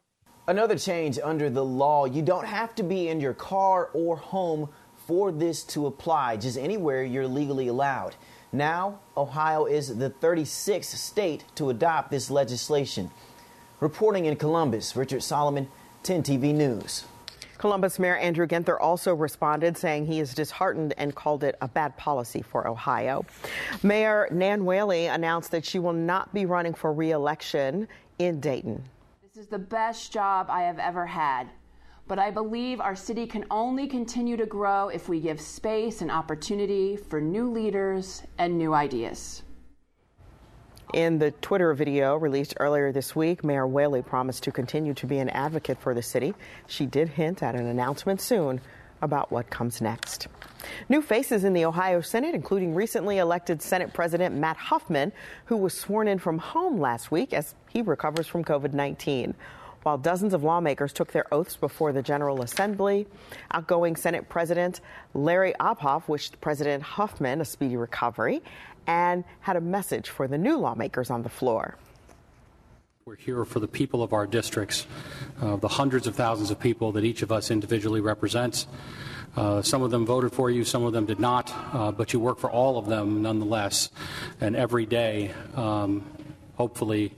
[0.49, 4.71] Another change under the law you don't have to be in your car or home
[5.07, 8.17] for this to apply, just anywhere you're legally allowed.
[8.51, 13.11] Now, Ohio is the 36th state to adopt this legislation.
[13.81, 15.69] Reporting in Columbus, Richard Solomon,
[16.05, 17.05] 10 TV News.
[17.65, 21.97] Columbus Mayor Andrew Ginther also responded, saying he is disheartened and called it a bad
[21.97, 23.25] policy for Ohio.
[23.83, 28.85] Mayor Nan Whaley announced that she will not be running for re-election in Dayton.
[29.23, 31.49] This is the best job I have ever had.
[32.07, 36.11] But I believe our city can only continue to grow if we give space and
[36.11, 39.43] opportunity for new leaders and new ideas.
[40.95, 45.19] In the Twitter video released earlier this week, Mayor Whaley promised to continue to be
[45.19, 46.35] an advocate for the city.
[46.69, 48.61] She did hint at an announcement soon
[49.03, 50.29] about what comes next.
[50.89, 55.11] New faces in the Ohio Senate, including recently elected Senate President Matt Huffman,
[55.47, 59.35] who was sworn in from home last week as he recovers from COVID 19.
[59.83, 63.07] While dozens of lawmakers took their oaths before the General Assembly,
[63.51, 64.81] outgoing Senate President
[65.13, 68.43] Larry Obhof wished President Huffman a speedy recovery
[68.87, 71.77] and had a message for the new lawmakers on the floor.
[73.07, 74.87] We're here for the people of our districts,
[75.43, 78.67] uh, the hundreds of thousands of people that each of us individually represents.
[79.37, 82.21] Uh, some of them voted for you, some of them did not, uh, but you
[82.21, 83.91] work for all of them nonetheless.
[84.41, 86.07] And every day, um,
[86.57, 87.13] hopefully,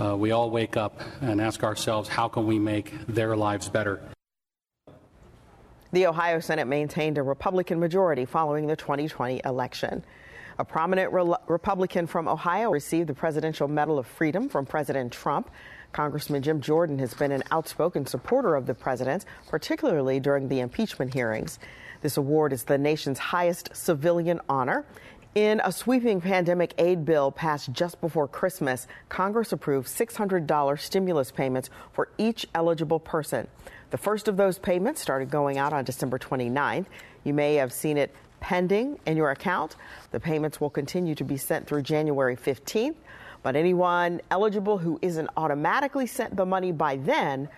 [0.00, 4.00] uh, we all wake up and ask ourselves, how can we make their lives better?
[5.92, 10.04] The Ohio Senate maintained a Republican majority following the 2020 election.
[10.58, 15.50] A prominent Re- Republican from Ohio received the Presidential Medal of Freedom from President Trump.
[15.92, 21.12] Congressman Jim Jordan has been an outspoken supporter of the president, particularly during the impeachment
[21.12, 21.58] hearings.
[22.00, 24.86] This award is the nation's highest civilian honor.
[25.34, 31.68] In a sweeping pandemic aid bill passed just before Christmas, Congress approved $600 stimulus payments
[31.92, 33.46] for each eligible person.
[33.90, 36.86] The first of those payments started going out on December 29th.
[37.24, 39.76] You may have seen it pending in your account.
[40.10, 42.96] The payments will continue to be sent through January 15th,
[43.42, 47.48] but anyone eligible who isn't automatically sent the money by then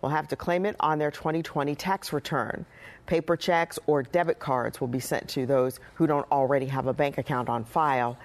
[0.00, 2.64] will have to claim it on their 2020 tax return.
[3.06, 6.92] Paper checks or debit cards will be sent to those who don't already have a
[6.92, 8.18] bank account on file.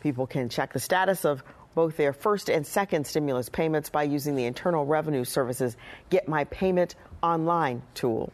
[0.00, 1.42] People can check the status of
[1.74, 5.76] both their first and second stimulus payments by using the Internal Revenue Service's
[6.08, 8.32] Get My Payment online tool.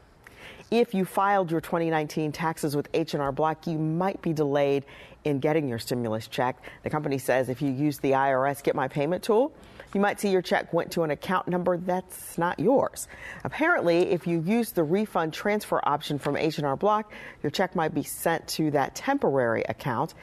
[0.70, 4.84] If you filed your 2019 taxes with H&R Block, you might be delayed
[5.22, 6.60] in getting your stimulus check.
[6.82, 9.52] The company says if you use the IRS Get My Payment tool,
[9.94, 13.06] you might see your check went to an account number that's not yours.
[13.44, 17.12] Apparently, if you use the refund transfer option from H&R Block,
[17.44, 20.14] your check might be sent to that temporary account.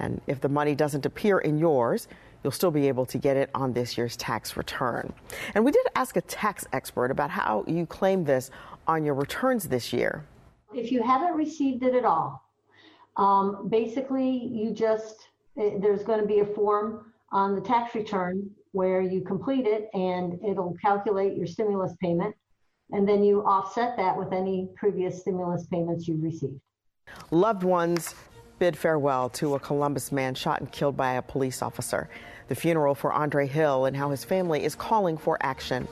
[0.00, 2.08] And if the money doesn't appear in yours,
[2.42, 5.12] you'll still be able to get it on this year's tax return.
[5.54, 8.50] And we did ask a tax expert about how you claim this
[8.86, 10.24] on your returns this year.
[10.74, 12.42] If you haven't received it at all,
[13.16, 18.50] um, basically you just, eh, there's going to be a form on the tax return
[18.72, 22.34] where you complete it and it'll calculate your stimulus payment.
[22.90, 26.60] And then you offset that with any previous stimulus payments you've received.
[27.30, 28.14] Loved ones
[28.58, 32.08] bid farewell to a Columbus man shot and killed by a police officer.
[32.48, 35.88] The funeral for Andre Hill and how his family is calling for action.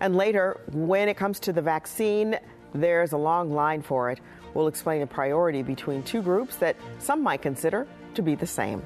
[0.00, 2.38] And later, when it comes to the vaccine,
[2.74, 4.20] there's a long line for it.
[4.54, 8.82] We'll explain the priority between two groups that some might consider to be the same.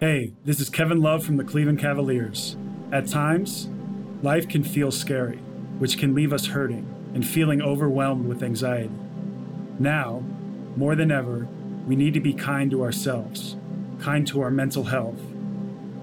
[0.00, 2.56] Hey, this is Kevin Love from the Cleveland Cavaliers.
[2.92, 3.68] At times,
[4.22, 5.38] life can feel scary,
[5.78, 8.90] which can leave us hurting and feeling overwhelmed with anxiety.
[9.78, 10.22] Now,
[10.76, 11.48] more than ever,
[11.86, 13.56] we need to be kind to ourselves,
[13.98, 15.20] kind to our mental health,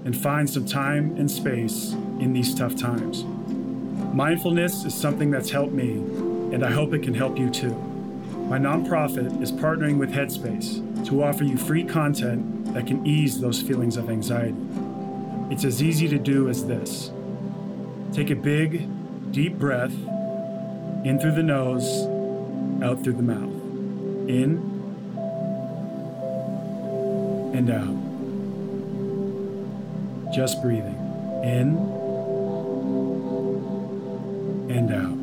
[0.04, 3.24] and find some time and space in these tough times.
[4.16, 5.96] Mindfulness is something that's helped me,
[6.56, 7.76] and I hope it can help you too.
[8.48, 13.62] My nonprofit is partnering with Headspace to offer you free content that can ease those
[13.62, 14.56] feelings of anxiety.
[15.52, 17.12] It's as easy to do as this
[18.14, 18.88] take a big,
[19.34, 21.86] deep breath in through the nose,
[22.82, 23.52] out through the mouth.
[24.30, 24.72] In
[27.54, 27.96] and out.
[30.34, 30.96] Just breathing
[31.44, 31.95] in
[34.76, 35.18] and out.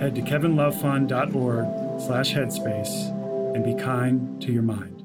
[0.00, 3.10] Head to kevinlovefund.org slash headspace
[3.54, 4.96] and be kind to your mind.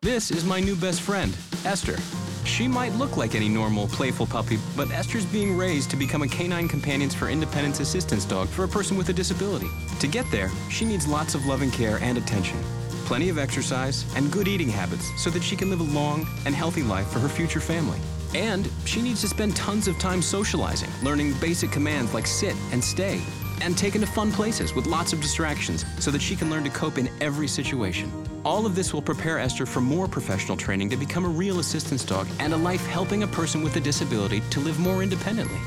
[0.00, 1.96] This is my new best friend, Esther.
[2.44, 6.28] She might look like any normal, playful puppy, but Esther's being raised to become a
[6.28, 9.68] canine companions for independence assistance dog for a person with a disability.
[10.00, 12.58] To get there, she needs lots of loving care and attention,
[13.06, 16.54] plenty of exercise, and good eating habits so that she can live a long and
[16.54, 17.98] healthy life for her future family.
[18.34, 22.82] And she needs to spend tons of time socializing, learning basic commands like sit and
[22.82, 23.22] stay,
[23.62, 26.70] and taken to fun places with lots of distractions so that she can learn to
[26.70, 28.12] cope in every situation.
[28.44, 32.04] All of this will prepare Esther for more professional training to become a real assistance
[32.04, 35.58] dog and a life helping a person with a disability to live more independently.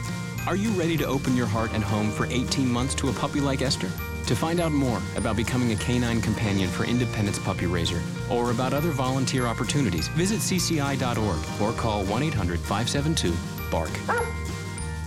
[0.47, 3.39] Are you ready to open your heart and home for 18 months to a puppy
[3.39, 3.89] like Esther?
[4.32, 8.72] To find out more about becoming a canine companion for Independence Puppy Raiser or about
[8.72, 13.36] other volunteer opportunities, visit cci.org or call 1 800 572
[13.70, 13.89] BARK.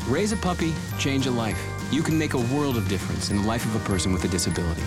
[0.08, 1.58] Raise a puppy, change a life.
[1.90, 4.28] You can make a world of difference in the life of a person with a
[4.28, 4.82] disability.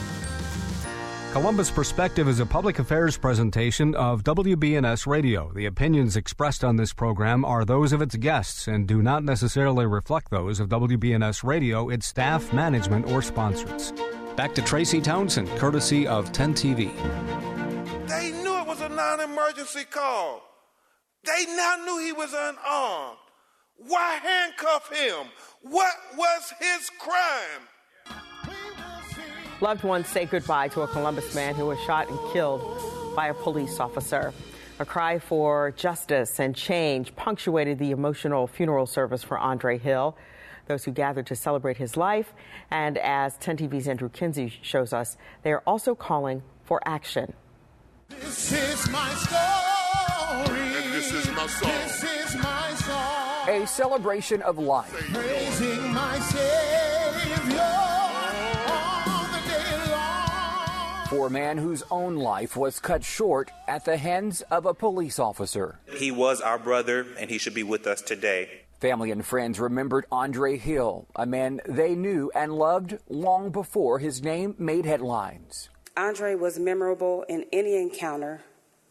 [1.32, 5.52] Columbus Perspective is a public affairs presentation of WBNS Radio.
[5.56, 9.88] The opinions expressed on this program are those of its guests and do not necessarily
[9.88, 13.94] reflect those of WBNS Radio, its staff, management, or sponsors.
[14.38, 16.96] Back to Tracy Townsend, courtesy of 10 TV.
[18.08, 20.44] They knew it was a non emergency call.
[21.24, 23.18] They now knew he was unarmed.
[23.78, 25.32] Why handcuff him?
[25.64, 27.66] What was his crime?
[29.60, 32.62] Loved ones say goodbye to a Columbus man who was shot and killed
[33.16, 34.36] by a police officer.
[34.78, 40.16] A cry for justice and change punctuated the emotional funeral service for Andre Hill.
[40.68, 42.34] Those who gathered to celebrate his life,
[42.70, 47.34] and as 10 TV's Andrew Kinsey shows us, they are also calling for action.
[48.10, 50.60] This is my story.
[50.60, 51.72] And this is my song.
[51.72, 53.50] This is my song.
[53.50, 54.92] A celebration of life.
[55.14, 56.78] Praising my Savior.
[61.08, 65.20] for a man whose own life was cut short at the hands of a police
[65.20, 65.80] officer.
[65.96, 68.67] He was our brother, and he should be with us today.
[68.80, 74.22] Family and friends remembered Andre Hill, a man they knew and loved long before his
[74.22, 75.70] name made headlines.
[75.96, 78.42] Andre was memorable in any encounter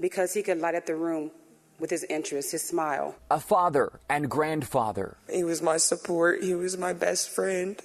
[0.00, 1.30] because he could light up the room
[1.78, 3.14] with his interest, his smile.
[3.30, 5.18] A father and grandfather.
[5.30, 7.80] He was my support, he was my best friend.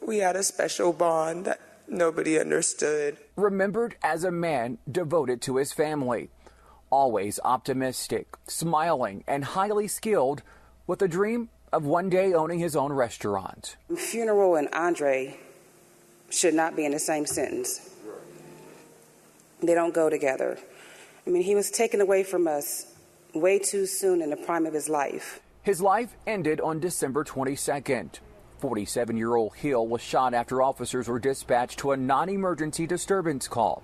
[0.00, 3.18] We had a special bond that nobody understood.
[3.36, 6.30] Remembered as a man devoted to his family,
[6.88, 10.42] always optimistic, smiling, and highly skilled,
[10.86, 13.76] with a dream of one day owning his own restaurant.
[13.96, 15.38] Funeral and Andre
[16.30, 17.90] should not be in the same sentence.
[19.62, 20.58] They don't go together.
[21.26, 22.86] I mean, he was taken away from us
[23.34, 25.40] way too soon in the prime of his life.
[25.62, 28.18] His life ended on December 22nd.
[28.58, 33.48] 47 year old Hill was shot after officers were dispatched to a non emergency disturbance
[33.48, 33.82] call.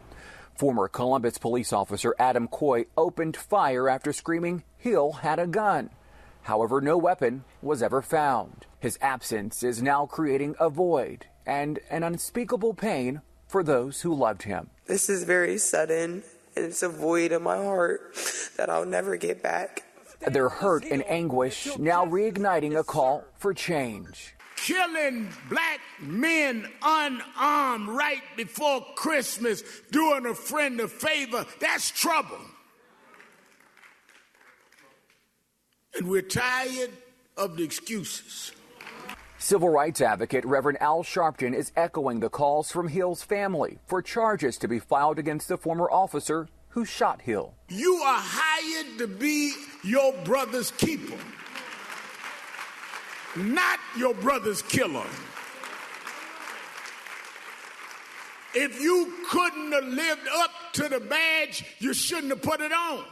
[0.56, 5.90] Former Columbus police officer Adam Coy opened fire after screaming Hill had a gun.
[6.48, 8.64] However, no weapon was ever found.
[8.80, 14.44] His absence is now creating a void and an unspeakable pain for those who loved
[14.44, 14.70] him.
[14.86, 16.22] This is very sudden,
[16.56, 18.16] and it's a void in my heart
[18.56, 19.84] that I'll never get back.
[20.26, 28.22] Their hurt and anguish now reigniting a call for change killing black men unarmed right
[28.36, 32.40] before Christmas, doing a friend a favor, that's trouble.
[35.98, 36.90] And we're tired
[37.36, 38.52] of the excuses.
[39.38, 44.56] Civil rights advocate Reverend Al Sharpton is echoing the calls from Hill's family for charges
[44.58, 47.54] to be filed against the former officer who shot Hill.
[47.68, 49.52] You are hired to be
[49.84, 51.18] your brother's keeper
[53.38, 55.06] not your brother's killer.
[58.54, 63.04] If you couldn't have lived up to the badge, you shouldn't have put it on.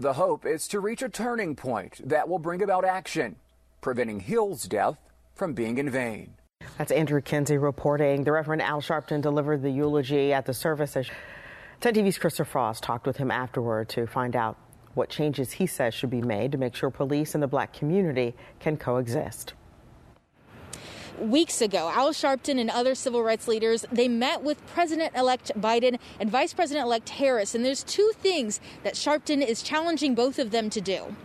[0.00, 3.34] The hope is to reach a turning point that will bring about action,
[3.80, 4.96] preventing Hill's death
[5.34, 6.34] from being in vain.
[6.76, 8.22] That's Andrew Kinsey reporting.
[8.22, 10.92] The Reverend Al Sharpton delivered the eulogy at the service.
[10.92, 14.56] 10 TV's Christopher Frost talked with him afterward to find out
[14.94, 18.36] what changes he says should be made to make sure police and the black community
[18.60, 19.54] can coexist
[21.20, 26.30] weeks ago, Al Sharpton and other civil rights leaders, they met with President-elect Biden and
[26.30, 27.54] Vice President-elect Harris.
[27.54, 31.16] And there's two things that Sharpton is challenging both of them to do.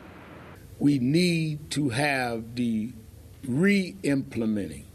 [0.80, 2.94] We need to have the
[3.48, 4.86] re-implementing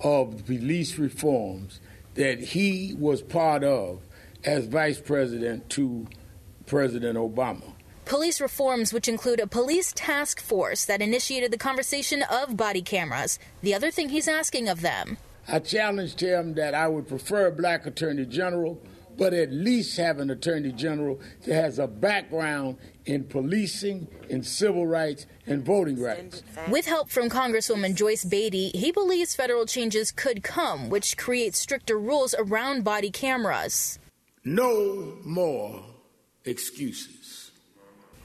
[0.00, 1.80] of police reforms
[2.14, 4.00] that he was part of
[4.44, 6.06] as vice president to
[6.66, 7.74] President Obama.
[8.10, 13.38] Police reforms, which include a police task force that initiated the conversation of body cameras.
[13.62, 15.16] The other thing he's asking of them.
[15.46, 18.82] I challenged him that I would prefer a black attorney general,
[19.16, 24.88] but at least have an attorney general that has a background in policing, in civil
[24.88, 26.42] rights, and voting rights.
[26.68, 31.96] With help from Congresswoman Joyce Beatty, he believes federal changes could come, which create stricter
[31.96, 34.00] rules around body cameras.
[34.44, 35.84] No more
[36.44, 37.19] excuses.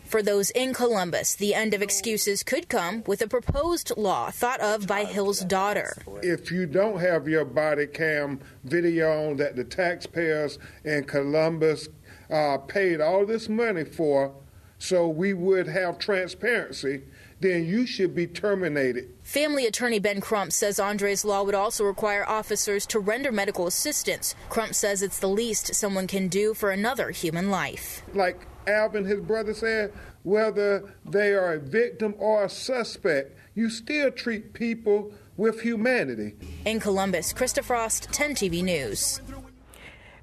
[0.06, 4.62] For those in Columbus, the end of excuses could come with a proposed law thought
[4.62, 5.98] of by Hill's daughter.
[6.22, 11.90] If you don't have your body cam video on that the taxpayers in Columbus
[12.30, 14.34] uh, paid all this money for,
[14.78, 17.02] so we would have transparency,
[17.40, 19.10] then you should be terminated.
[19.24, 24.36] Family attorney Ben Crump says Andre's law would also require officers to render medical assistance.
[24.50, 28.04] Crump says it's the least someone can do for another human life.
[28.14, 29.94] Like Alvin, his brother, said,
[30.24, 36.34] whether they are a victim or a suspect, you still treat people with humanity.
[36.66, 39.22] In Columbus, Krista Frost, 10 TV News.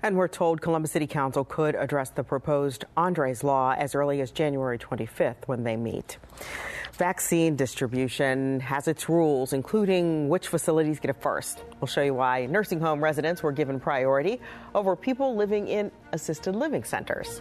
[0.02, 4.32] And we're told Columbus City Council could address the proposed Andre's Law as early as
[4.32, 6.18] January 25th when they meet.
[6.94, 11.62] Vaccine distribution has its rules, including which facilities get it first.
[11.80, 14.40] We'll show you why nursing home residents were given priority
[14.74, 17.40] over people living in assisted living centers.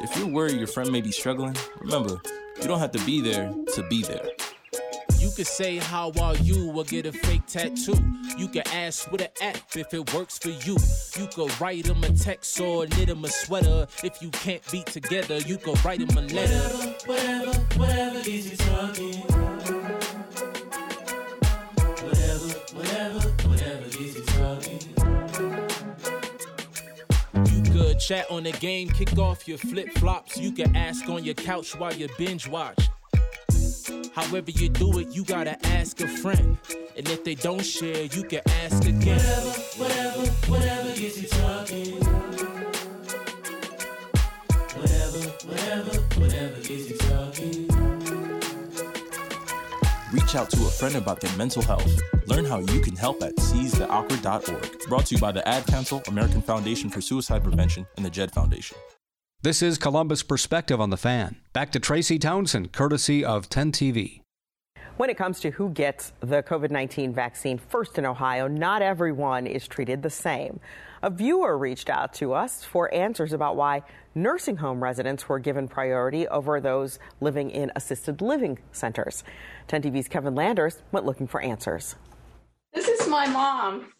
[0.00, 2.20] If you're worried your friend may be struggling, remember,
[2.60, 4.26] you don't have to be there to be there.
[5.18, 7.94] You could say how are you or get a fake tattoo.
[8.36, 10.76] You can ask with an app if it works for you.
[11.16, 13.86] You could write them a text or knit them a sweater.
[14.02, 16.58] If you can't be together, you could write them a letter.
[17.06, 20.01] Whatever, whatever, whatever gets you talking.
[28.02, 30.36] Chat on the game, kick off your flip flops.
[30.36, 32.88] You can ask on your couch while you binge watch.
[34.12, 36.58] However you do it, you gotta ask a friend.
[36.96, 39.18] And if they don't share, you can ask again.
[39.18, 41.94] Whatever, whatever, whatever gets you talking.
[44.76, 47.71] Whatever, whatever, whatever gets you talking.
[50.32, 52.00] Reach out to a friend about their mental health.
[52.26, 54.88] Learn how you can help at seizetheawkward.org.
[54.88, 58.32] Brought to you by the Ad Council, American Foundation for Suicide Prevention, and the JED
[58.32, 58.78] Foundation.
[59.42, 61.36] This is Columbus Perspective on the Fan.
[61.52, 64.22] Back to Tracy Townsend, courtesy of 10 TV.
[64.96, 69.46] When it comes to who gets the COVID 19 vaccine first in Ohio, not everyone
[69.46, 70.60] is treated the same.
[71.04, 73.82] A viewer reached out to us for answers about why
[74.14, 79.24] nursing home residents were given priority over those living in assisted living centers.
[79.66, 81.96] 10 TV's Kevin Landers went looking for answers.
[82.72, 83.92] This is my mom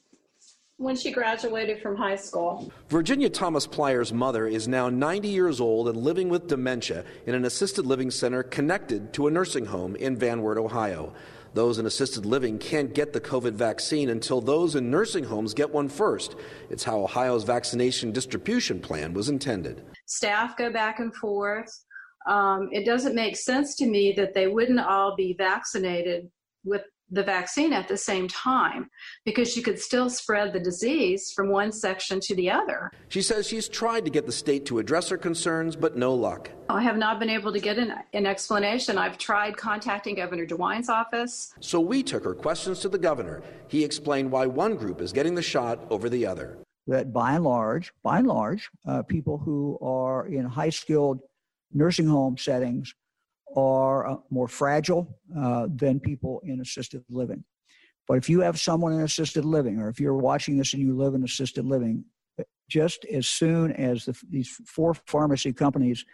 [0.77, 2.73] when she graduated from high school.
[2.89, 7.45] Virginia Thomas Plyer's mother is now 90 years old and living with dementia in an
[7.45, 11.13] assisted living center connected to a nursing home in Van Wert, Ohio.
[11.55, 15.71] Those in assisted living can't get the COVID vaccine until those in nursing homes get
[15.71, 16.37] one first.
[16.71, 19.85] It's how Ohio's vaccination distribution plan was intended.
[20.07, 21.71] Staff go back and forth.
[22.27, 26.31] Um, it doesn't make sense to me that they wouldn't all be vaccinated
[26.65, 26.83] with
[27.13, 28.89] the vaccine at the same time
[29.25, 32.91] because you could still spread the disease from one section to the other.
[33.09, 36.51] She says she's tried to get the state to address her concerns, but no luck.
[36.69, 38.97] I have not been able to get an, an explanation.
[38.97, 41.53] I've tried contacting Governor DeWine's office.
[41.61, 43.43] So we took her questions to the governor.
[43.69, 46.59] He explained why one group is getting the shot over the other.
[46.87, 51.21] That by and large, by and large, uh, people who are in high skilled
[51.73, 52.95] nursing home settings
[53.57, 57.45] are uh, more fragile uh, than people in assisted living.
[58.09, 60.97] But if you have someone in assisted living, or if you're watching this and you
[60.97, 62.05] live in assisted living,
[62.69, 66.05] just as soon as the, these four pharmacy companies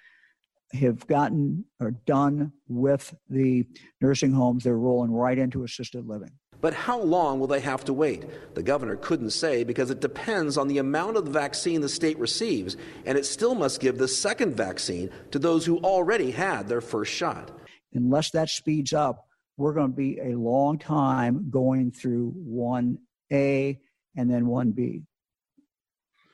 [0.72, 3.64] have gotten or done with the
[4.00, 6.30] nursing homes, they're rolling right into assisted living.
[6.60, 8.24] But how long will they have to wait?
[8.54, 12.18] The governor couldn't say because it depends on the amount of the vaccine the state
[12.18, 16.80] receives, and it still must give the second vaccine to those who already had their
[16.80, 17.50] first shot.
[17.94, 23.78] Unless that speeds up, we're going to be a long time going through 1A
[24.16, 25.02] and then 1B.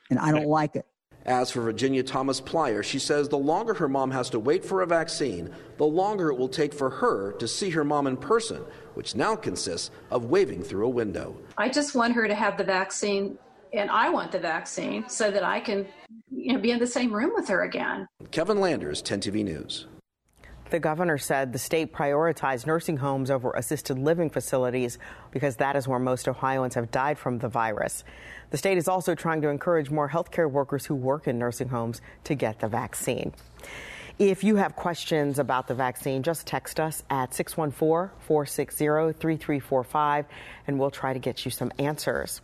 [0.09, 0.85] And I don't like it.
[1.25, 4.81] As for Virginia Thomas Plyer, she says the longer her mom has to wait for
[4.81, 8.63] a vaccine, the longer it will take for her to see her mom in person,
[8.95, 11.35] which now consists of waving through a window.
[11.57, 13.37] I just want her to have the vaccine,
[13.73, 15.85] and I want the vaccine so that I can
[16.31, 18.07] you know, be in the same room with her again.
[18.31, 19.87] Kevin Landers, 10 TV News.
[20.71, 24.97] The governor said the state prioritized nursing homes over assisted living facilities
[25.29, 28.03] because that is where most Ohioans have died from the virus.
[28.49, 32.01] The state is also trying to encourage more healthcare workers who work in nursing homes
[32.23, 33.33] to get the vaccine.
[34.17, 38.85] If you have questions about the vaccine, just text us at 614 460
[39.19, 40.25] 3345
[40.67, 42.39] and we'll try to get you some answers.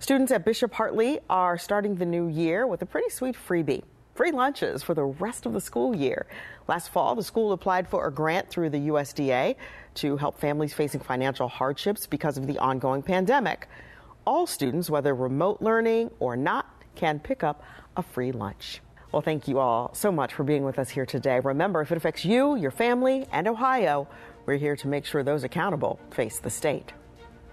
[0.00, 3.84] Students at Bishop Hartley are starting the new year with a pretty sweet freebie
[4.16, 6.26] free lunches for the rest of the school year.
[6.66, 9.54] Last fall, the school applied for a grant through the USDA
[9.94, 13.68] to help families facing financial hardships because of the ongoing pandemic.
[14.26, 17.62] All students, whether remote learning or not, can pick up
[17.96, 18.80] a free lunch.
[19.12, 21.38] Well, thank you all so much for being with us here today.
[21.40, 24.08] Remember, if it affects you, your family, and Ohio,
[24.46, 26.92] we're here to make sure those accountable face the state.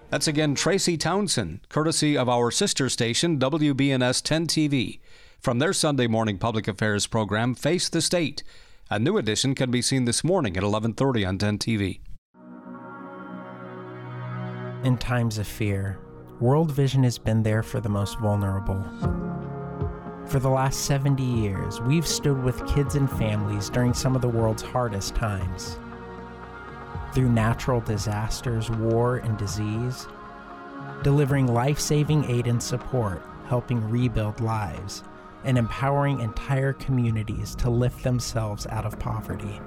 [0.08, 4.98] That's again Tracy Townsend, courtesy of our sister station, WBNS 10 TV
[5.40, 8.42] from their Sunday morning public affairs program Face the State.
[8.90, 12.00] A new edition can be seen this morning at 11:30 on 10 TV.
[14.84, 15.98] In times of fear,
[16.40, 18.82] World Vision has been there for the most vulnerable.
[20.30, 24.28] For the last 70 years, we've stood with kids and families during some of the
[24.28, 25.76] world's hardest times.
[27.12, 30.06] Through natural disasters, war, and disease,
[31.02, 35.02] delivering life saving aid and support, helping rebuild lives
[35.42, 39.60] and empowering entire communities to lift themselves out of poverty.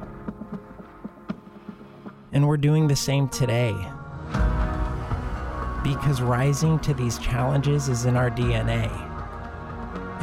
[2.32, 3.76] And we're doing the same today.
[5.84, 9.13] Because rising to these challenges is in our DNA.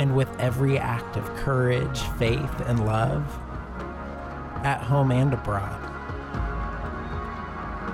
[0.00, 3.22] And with every act of courage, faith, and love,
[4.64, 5.78] at home and abroad,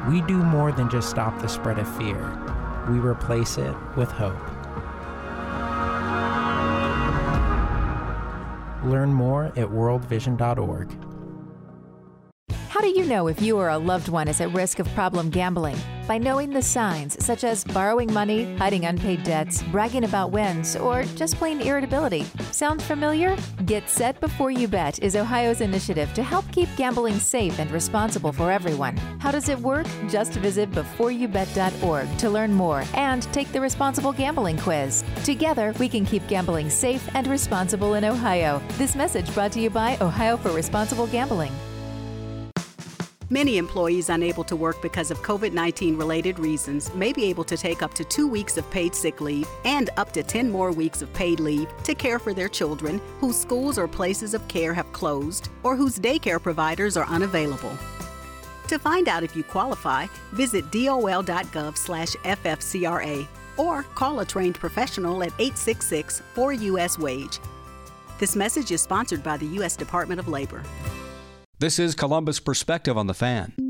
[0.08, 2.38] we do more than just stop the spread of fear.
[2.88, 4.38] We replace it with hope.
[8.84, 11.05] Learn more at worldvision.org.
[12.76, 15.30] How do you know if you or a loved one is at risk of problem
[15.30, 15.78] gambling?
[16.06, 21.04] By knowing the signs such as borrowing money, hiding unpaid debts, bragging about wins, or
[21.16, 22.26] just plain irritability.
[22.52, 23.34] Sound familiar?
[23.64, 28.30] Get Set Before You Bet is Ohio's initiative to help keep gambling safe and responsible
[28.30, 28.98] for everyone.
[29.20, 29.86] How does it work?
[30.10, 35.02] Just visit beforeyoubet.org to learn more and take the responsible gambling quiz.
[35.24, 38.60] Together, we can keep gambling safe and responsible in Ohio.
[38.72, 41.54] This message brought to you by Ohio for Responsible Gambling.
[43.28, 47.56] Many employees unable to work because of COVID 19 related reasons may be able to
[47.56, 51.02] take up to two weeks of paid sick leave and up to 10 more weeks
[51.02, 54.92] of paid leave to care for their children whose schools or places of care have
[54.92, 57.76] closed or whose daycare providers are unavailable.
[58.68, 66.22] To find out if you qualify, visit dol.gov/ffcra or call a trained professional at 866
[66.32, 67.40] 4US Wage.
[68.20, 69.74] This message is sponsored by the U.S.
[69.74, 70.62] Department of Labor.
[71.58, 73.65] This is Columbus Perspective on the Fan.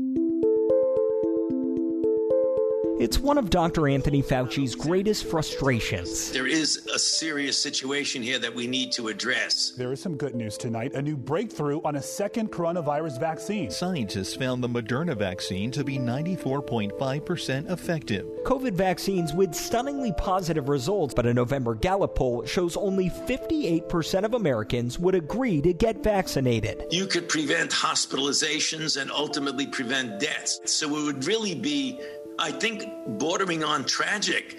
[2.99, 3.87] It's one of Dr.
[3.87, 6.31] Anthony Fauci's greatest frustrations.
[6.31, 9.69] There is a serious situation here that we need to address.
[9.77, 13.69] There is some good news tonight a new breakthrough on a second coronavirus vaccine.
[13.69, 18.25] Scientists found the Moderna vaccine to be 94.5% effective.
[18.45, 24.33] COVID vaccines with stunningly positive results, but a November Gallup poll shows only 58% of
[24.33, 26.83] Americans would agree to get vaccinated.
[26.89, 30.59] You could prevent hospitalizations and ultimately prevent deaths.
[30.65, 31.99] So it would really be
[32.39, 32.85] I think,
[33.19, 34.57] bordering on tragic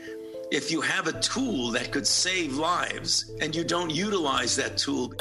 [0.50, 5.12] if you have a tool that could save lives and you don't utilize that tool.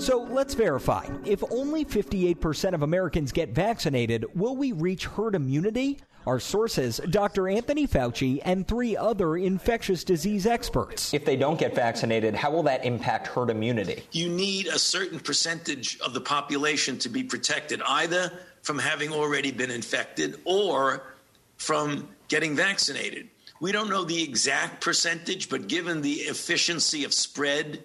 [0.00, 1.06] So let's verify.
[1.24, 6.00] If only 58% of Americans get vaccinated, will we reach herd immunity?
[6.26, 7.48] Our sources, Dr.
[7.48, 11.14] Anthony Fauci and three other infectious disease experts.
[11.14, 14.02] If they don't get vaccinated, how will that impact herd immunity?
[14.10, 18.32] You need a certain percentage of the population to be protected, either
[18.64, 21.14] from having already been infected or
[21.58, 23.28] from getting vaccinated.
[23.60, 27.84] We don't know the exact percentage, but given the efficiency of spread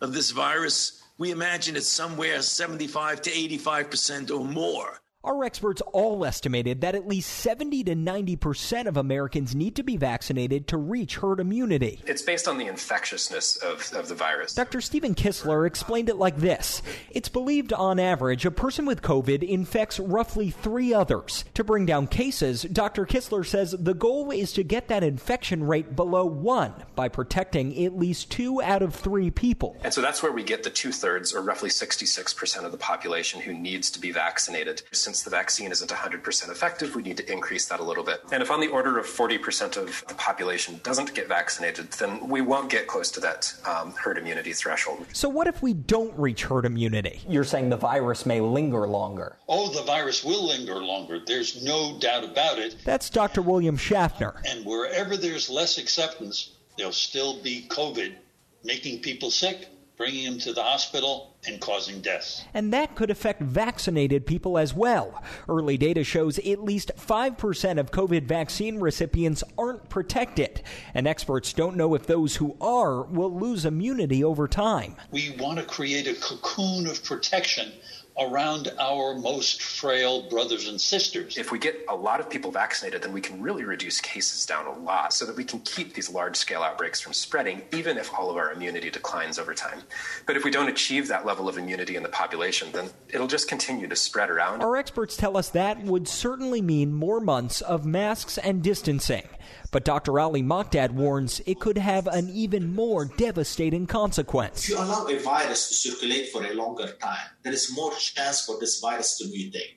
[0.00, 5.00] of this virus, we imagine it's somewhere 75 to 85 percent or more.
[5.28, 9.98] Our experts all estimated that at least 70 to 90% of Americans need to be
[9.98, 12.00] vaccinated to reach herd immunity.
[12.06, 14.54] It's based on the infectiousness of, of the virus.
[14.54, 14.80] Dr.
[14.80, 20.00] Stephen Kissler explained it like this It's believed on average a person with COVID infects
[20.00, 21.44] roughly three others.
[21.52, 23.04] To bring down cases, Dr.
[23.04, 27.98] Kissler says the goal is to get that infection rate below one by protecting at
[27.98, 29.76] least two out of three people.
[29.84, 33.42] And so that's where we get the two thirds, or roughly 66% of the population
[33.42, 34.80] who needs to be vaccinated.
[35.18, 38.22] Since the vaccine isn't 100% effective, we need to increase that a little bit.
[38.30, 42.40] And if on the order of 40% of the population doesn't get vaccinated, then we
[42.40, 45.04] won't get close to that um, herd immunity threshold.
[45.12, 47.20] So, what if we don't reach herd immunity?
[47.28, 49.38] You're saying the virus may linger longer.
[49.48, 51.18] Oh, the virus will linger longer.
[51.18, 52.76] There's no doubt about it.
[52.84, 53.42] That's Dr.
[53.42, 54.40] William Schaffner.
[54.46, 58.14] And wherever there's less acceptance, there'll still be COVID
[58.62, 59.66] making people sick,
[59.98, 62.44] bringing them to the hospital, and causing deaths.
[62.54, 65.22] And that could affect vaccinated people as well.
[65.48, 70.62] Early data shows at least 5% of COVID vaccine recipients aren't protected,
[70.94, 74.96] and experts don't know if those who are will lose immunity over time.
[75.10, 77.72] We want to create a cocoon of protection
[78.18, 81.38] around our most frail brothers and sisters.
[81.38, 84.66] If we get a lot of people vaccinated, then we can really reduce cases down
[84.66, 88.12] a lot so that we can keep these large scale outbreaks from spreading, even if
[88.12, 89.82] all of our immunity declines over time.
[90.26, 93.48] But if we don't achieve that level of immunity in the population, then it'll just
[93.48, 94.62] continue to spread around.
[94.62, 99.28] Our experts tell us that would certainly mean more months of masks and distancing.
[99.70, 100.18] But Dr.
[100.18, 104.64] Ali Mokdad warns it could have an even more devastating consequence.
[104.64, 108.44] If you allow a virus to circulate for a longer time, there is more chance
[108.44, 109.74] for this virus to mutate.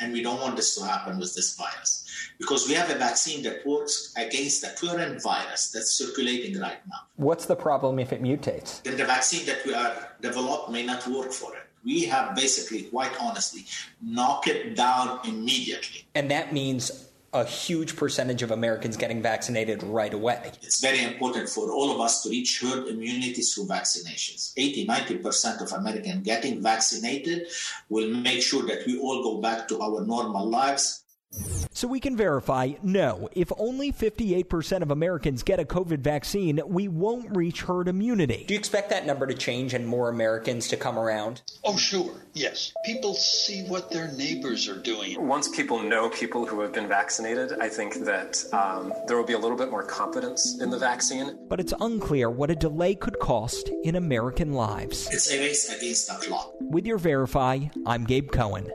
[0.00, 2.04] And we don't want this to happen with this virus
[2.38, 7.00] because we have a vaccine that works against the current virus that's circulating right now.
[7.16, 8.82] What's the problem if it mutates?
[8.82, 11.60] Then the vaccine that we are developed may not work for it.
[11.84, 13.66] We have basically, quite honestly,
[14.02, 16.06] knock it down immediately.
[16.14, 17.03] And that means
[17.34, 20.52] a huge percentage of Americans getting vaccinated right away.
[20.62, 24.52] It's very important for all of us to reach herd immunity through vaccinations.
[24.56, 27.48] 80 90% of Americans getting vaccinated
[27.88, 31.03] will make sure that we all go back to our normal lives.
[31.72, 36.86] So we can verify no, if only 58% of Americans get a COVID vaccine, we
[36.86, 38.44] won't reach herd immunity.
[38.46, 41.42] Do you expect that number to change and more Americans to come around?
[41.64, 42.72] Oh, sure, yes.
[42.84, 45.26] People see what their neighbors are doing.
[45.26, 49.32] Once people know people who have been vaccinated, I think that um, there will be
[49.32, 51.36] a little bit more confidence in the vaccine.
[51.48, 55.08] But it's unclear what a delay could cost in American lives.
[55.12, 56.52] It's a race against the clock.
[56.60, 58.70] With your Verify, I'm Gabe Cohen.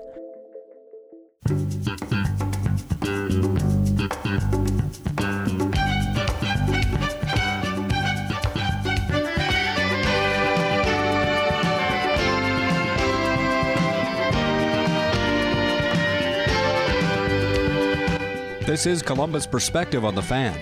[18.70, 20.54] This is Columbus Perspective on the Fan.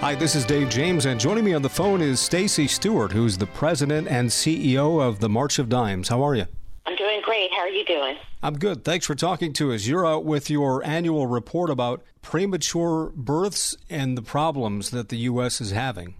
[0.00, 3.38] Hi, this is Dave James, and joining me on the phone is Stacy Stewart, who's
[3.38, 6.08] the president and CEO of the March of Dimes.
[6.08, 6.46] How are you?
[6.86, 7.52] I'm doing great.
[7.52, 8.16] How are you doing?
[8.42, 8.84] I'm good.
[8.84, 9.86] Thanks for talking to us.
[9.86, 15.60] You're out with your annual report about premature births and the problems that the U.S.
[15.60, 16.16] is having.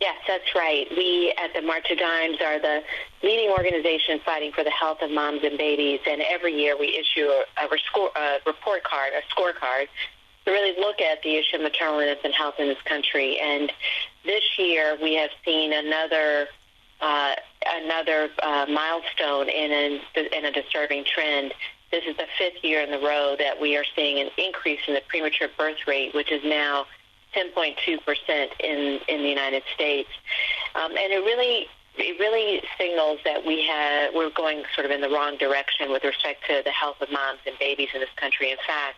[0.00, 0.86] Yes, that's right.
[0.96, 2.82] We at the March of Dimes are the
[3.24, 7.26] leading organization fighting for the health of moms and babies, and every year we issue
[7.26, 9.86] a, a, a report card, a scorecard,
[10.44, 13.38] to really look at the issue of maternal and infant health in this country.
[13.40, 13.72] And
[14.24, 16.48] this year we have seen another
[17.00, 17.34] uh,
[17.66, 20.00] another uh, milestone in, an,
[20.32, 21.52] in a disturbing trend.
[21.90, 24.94] This is the fifth year in a row that we are seeing an increase in
[24.94, 26.86] the premature birth rate, which is now
[27.36, 30.08] 10.2 percent in in the United States,
[30.74, 31.66] um, and it really
[31.96, 36.04] it really signals that we have we're going sort of in the wrong direction with
[36.04, 38.50] respect to the health of moms and babies in this country.
[38.50, 38.96] In fact,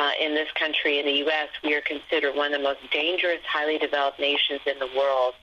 [0.00, 3.40] uh, in this country, in the U.S., we are considered one of the most dangerous,
[3.46, 5.34] highly developed nations in the world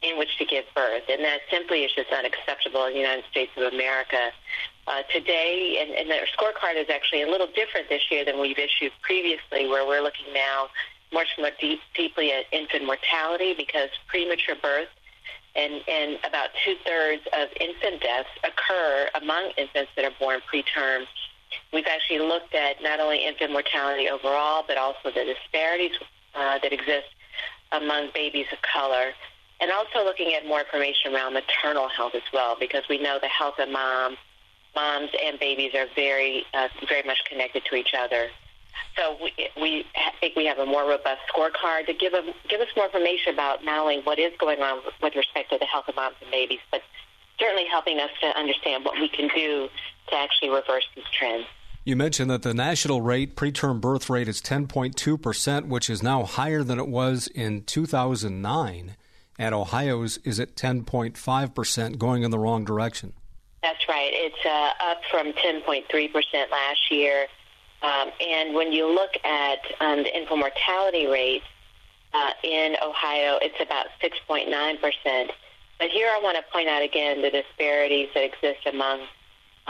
[0.00, 1.02] in which to give birth.
[1.10, 4.32] And that simply is just unacceptable in the United States of America.
[4.86, 8.58] Uh, today, and, and the scorecard is actually a little different this year than we've
[8.58, 10.68] issued previously, where we're looking now
[11.12, 14.88] much more deep, deeply at infant mortality because premature birth
[15.54, 21.04] and, and about two-thirds of infant deaths occur among infants that are born preterm
[21.72, 25.92] We've actually looked at not only infant mortality overall, but also the disparities
[26.34, 27.08] uh, that exist
[27.72, 29.12] among babies of color,
[29.60, 33.28] and also looking at more information around maternal health as well, because we know the
[33.28, 34.16] health of moms,
[34.74, 38.28] moms and babies are very, uh, very much connected to each other.
[38.96, 39.86] So we, we
[40.20, 43.64] think we have a more robust scorecard to give, a, give us more information about
[43.64, 46.60] not only what is going on with respect to the health of moms and babies,
[46.70, 46.82] but
[47.38, 49.68] certainly helping us to understand what we can do
[50.08, 51.46] to actually reverse these trends.
[51.84, 56.62] You mentioned that the national rate, preterm birth rate, is 10.2%, which is now higher
[56.62, 58.96] than it was in 2009.
[59.38, 63.14] And Ohio's is at 10.5%, going in the wrong direction.
[63.62, 64.10] That's right.
[64.12, 67.26] It's uh, up from 10.3% last year.
[67.82, 71.42] Um, and when you look at um, the infant mortality rate
[72.12, 75.30] uh, in Ohio, it's about 6.9%.
[75.78, 79.00] But here I want to point out again the disparities that exist among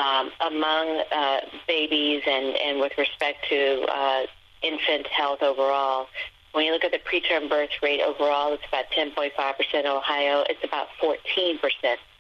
[0.01, 4.23] um, among uh, babies and, and with respect to uh,
[4.63, 6.07] infant health overall.
[6.53, 9.31] When you look at the preterm birth rate overall, it's about 10.5%
[9.75, 10.45] in Ohio.
[10.49, 11.61] It's about 14%,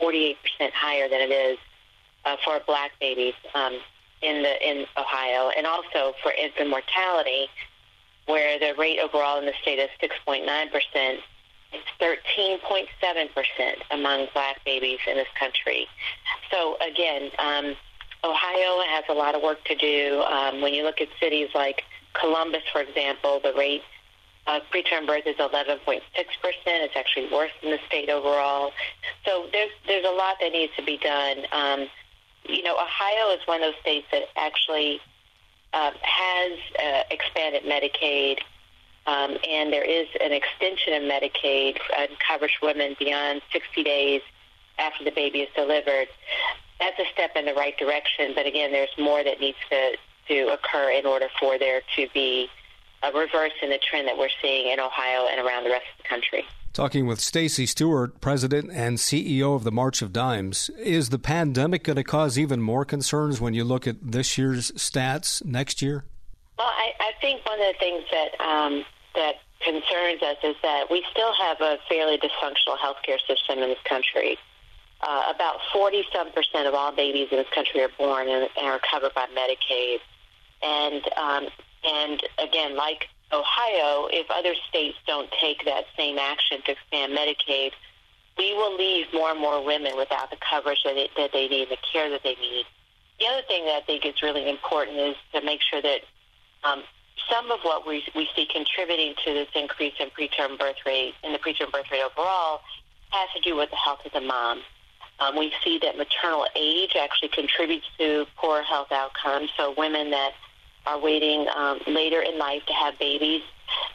[0.01, 0.37] 48%
[0.72, 1.59] higher than it is
[2.24, 3.78] uh, for black babies um,
[4.22, 7.49] in the in Ohio, and also for infant mortality,
[8.26, 11.18] where the rate overall in the state is 6.9%.
[11.73, 15.87] It's 13.7% among black babies in this country.
[16.51, 17.77] So again, um,
[18.25, 20.23] Ohio has a lot of work to do.
[20.23, 21.83] Um, when you look at cities like
[22.14, 23.83] Columbus, for example, the rate
[24.47, 26.01] of preterm birth is 11.6%.
[26.16, 28.73] It's actually worse than the state overall.
[29.25, 31.47] So there's there's a lot that needs to be done.
[31.53, 31.87] Um,
[32.49, 35.01] you know, Ohio is one of those states that actually
[35.73, 36.53] uh, has
[36.83, 38.39] uh, expanded Medicaid
[39.07, 44.21] um, and there is an extension of Medicaid and covers women beyond 60 days
[44.79, 46.09] after the baby is delivered.
[46.79, 49.97] That's a step in the right direction, but again, there's more that needs to,
[50.29, 52.49] to occur in order for there to be
[53.03, 56.03] a reverse in the trend that we're seeing in Ohio and around the rest of
[56.03, 56.45] the country.
[56.73, 61.83] Talking with Stacy Stewart, President and CEO of the March of Dimes, is the pandemic
[61.83, 66.05] going to cause even more concerns when you look at this year's stats next year?
[66.61, 68.85] Well, I, I think one of the things that um,
[69.15, 73.81] that concerns us is that we still have a fairly dysfunctional healthcare system in this
[73.89, 74.37] country.
[75.01, 78.67] Uh, about 40 some percent of all babies in this country are born and, and
[78.67, 80.01] are covered by Medicaid.
[80.63, 81.49] And um,
[81.83, 87.71] and again, like Ohio, if other states don't take that same action to expand Medicaid,
[88.37, 91.71] we will leave more and more women without the coverage that, it, that they need,
[91.71, 92.67] the care that they need.
[93.19, 96.01] The other thing that I think is really important is to make sure that
[96.65, 96.83] um,
[97.31, 101.33] some of what we, we see contributing to this increase in preterm birth rate, in
[101.33, 102.61] the preterm birth rate overall,
[103.11, 104.63] has to do with the health of the mom.
[105.21, 109.51] Um, we see that maternal age actually contributes to poor health outcomes.
[109.57, 110.33] So women that
[110.87, 113.43] are waiting um, later in life to have babies,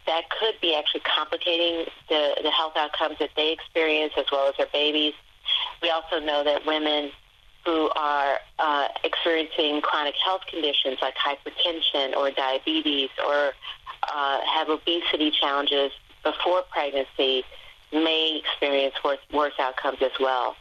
[0.05, 4.55] that could be actually complicating the, the health outcomes that they experience as well as
[4.57, 5.13] their babies.
[5.82, 7.11] We also know that women
[7.66, 13.51] who are uh, experiencing chronic health conditions like hypertension or diabetes or
[14.13, 15.91] uh, have obesity challenges
[16.24, 17.43] before pregnancy
[17.91, 20.55] may experience worse, worse outcomes as well.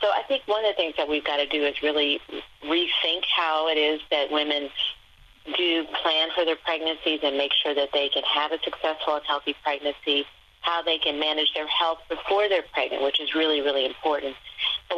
[0.00, 2.20] So I think one of the things that we've got to do is really
[2.64, 4.68] rethink how it is that women
[5.56, 9.24] do plan for their pregnancies and make sure that they can have a successful and
[9.26, 10.26] healthy pregnancy,
[10.60, 14.34] how they can manage their health before they're pregnant, which is really, really important.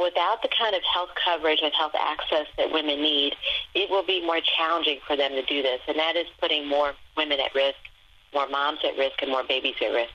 [0.01, 3.35] Without the kind of health coverage and health access that women need,
[3.75, 5.81] it will be more challenging for them to do this.
[5.87, 7.79] And that is putting more women at risk,
[8.35, 10.13] more moms at risk, and more babies at risk.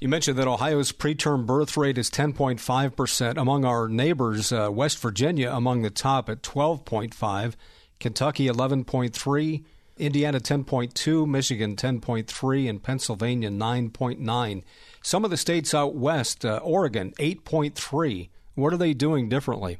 [0.00, 3.36] You mentioned that Ohio's preterm birth rate is 10.5%.
[3.36, 7.54] Among our neighbors, uh, West Virginia among the top at 12.5,
[7.98, 9.64] Kentucky 11.3,
[9.96, 14.62] Indiana 10.2, Michigan 10.3, and Pennsylvania 9.9.
[15.02, 18.28] Some of the states out west, uh, Oregon 8.3.
[18.58, 19.78] What are they doing differently?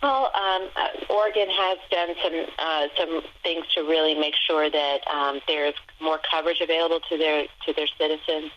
[0.00, 4.98] Well, um, uh, Oregon has done some uh, some things to really make sure that
[5.12, 8.52] um, there's more coverage available to their to their citizens.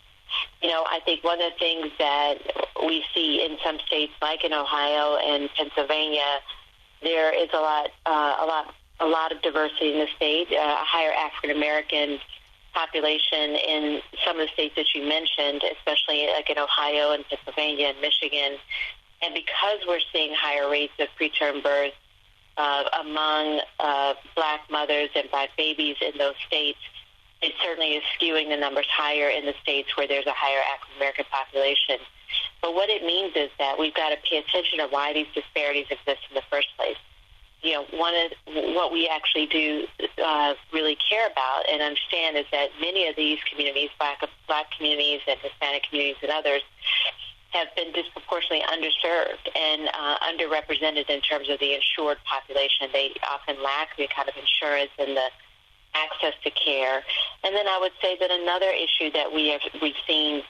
[0.61, 2.35] You know, I think one of the things that
[2.85, 6.37] we see in some states, like in Ohio and Pennsylvania,
[7.01, 10.57] there is a lot uh, a lot a lot of diversity in the state, uh,
[10.57, 12.19] a higher African American
[12.74, 17.88] population in some of the states that you mentioned, especially like in Ohio and Pennsylvania
[17.88, 18.57] and Michigan.
[19.22, 21.93] And because we're seeing higher rates of preterm birth
[22.57, 26.80] uh, among uh, black mothers and black babies in those states,
[27.41, 30.97] it certainly is skewing the numbers higher in the states where there's a higher African
[30.97, 31.97] American population.
[32.61, 35.88] But what it means is that we've got to pay attention to why these disparities
[35.89, 36.97] exist in the first place
[37.64, 38.32] you know, one of
[38.76, 39.86] what we actually do
[40.24, 45.22] uh, really care about and understand is that many of these communities, black black communities
[45.28, 46.62] and Hispanic communities and others,
[47.51, 52.88] have been disproportionately underserved and uh, underrepresented in terms of the insured population.
[52.93, 55.28] They often lack the kind of insurance and the
[55.93, 57.03] access to care.
[57.43, 60.41] And then I would say that another issue that we have we've seen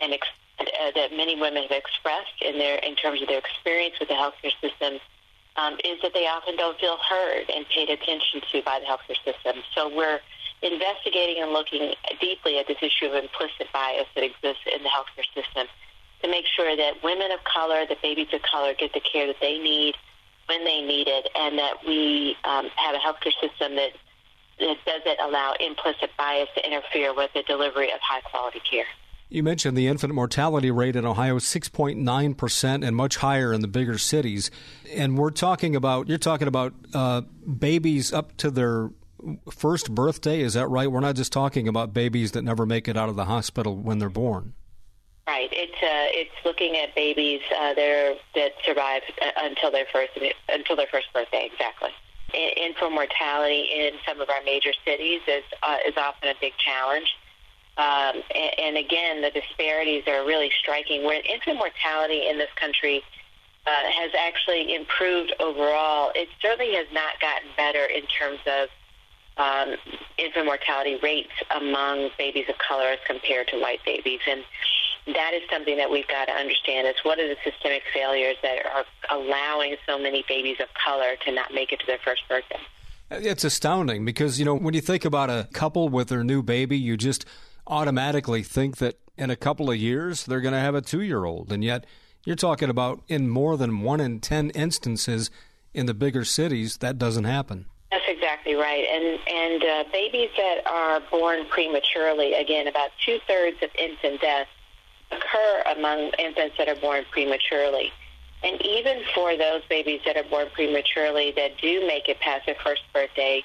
[0.00, 0.28] and ex-
[0.60, 4.14] uh, that many women have expressed in their in terms of their experience with the
[4.14, 4.98] healthcare system
[5.58, 9.18] um, is that they often don't feel heard and paid attention to by the healthcare
[9.26, 9.62] system.
[9.74, 10.20] So we're
[10.62, 15.26] investigating and looking deeply at this issue of implicit bias that exists in the healthcare
[15.34, 15.66] system
[16.22, 19.36] to make sure that women of color, that babies of color get the care that
[19.40, 19.94] they need
[20.46, 23.92] when they need it, and that we um, have a healthcare system that,
[24.58, 28.86] that doesn't allow implicit bias to interfere with the delivery of high quality care.
[29.30, 33.68] You mentioned the infant mortality rate in Ohio is 6.9% and much higher in the
[33.68, 34.50] bigger cities.
[34.90, 37.22] And we're talking about, you're talking about uh,
[37.58, 38.90] babies up to their
[39.50, 40.40] first birthday.
[40.40, 40.90] Is that right?
[40.90, 43.98] We're not just talking about babies that never make it out of the hospital when
[43.98, 44.54] they're born.
[45.26, 45.50] Right.
[45.52, 50.12] It's uh, it's looking at babies uh, that that survive uh, until their first
[50.48, 51.50] until their first birthday.
[51.52, 51.90] Exactly.
[52.32, 57.08] Infant mortality in some of our major cities is uh, is often a big challenge.
[57.78, 61.04] Um, and, and again, the disparities are really striking.
[61.04, 63.02] Where infant mortality in this country
[63.66, 68.68] uh, has actually improved overall, it certainly has not gotten better in terms of
[69.38, 69.76] um,
[70.18, 74.20] infant mortality rates among babies of color as compared to white babies.
[74.28, 74.42] And
[75.14, 78.58] that is something that we've got to understand is what are the systemic failures that
[78.66, 82.58] are allowing so many babies of color to not make it to their first birthday.
[83.10, 86.76] It's astounding because, you know, when you think about a couple with their new baby,
[86.76, 87.24] you just
[87.68, 91.24] automatically think that in a couple of years they're going to have a two year
[91.24, 91.52] old.
[91.52, 91.86] And yet
[92.24, 95.30] you're talking about in more than one in 10 instances
[95.74, 97.66] in the bigger cities, that doesn't happen.
[97.90, 98.84] That's exactly right.
[98.90, 104.50] And, and uh, babies that are born prematurely, again, about two thirds of infant deaths
[105.10, 107.92] occur among infants that are born prematurely.
[108.42, 112.56] And even for those babies that are born prematurely that do make it past their
[112.62, 113.42] first birthday,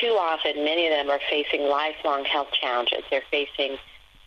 [0.00, 3.02] too often many of them are facing lifelong health challenges.
[3.10, 3.78] They're facing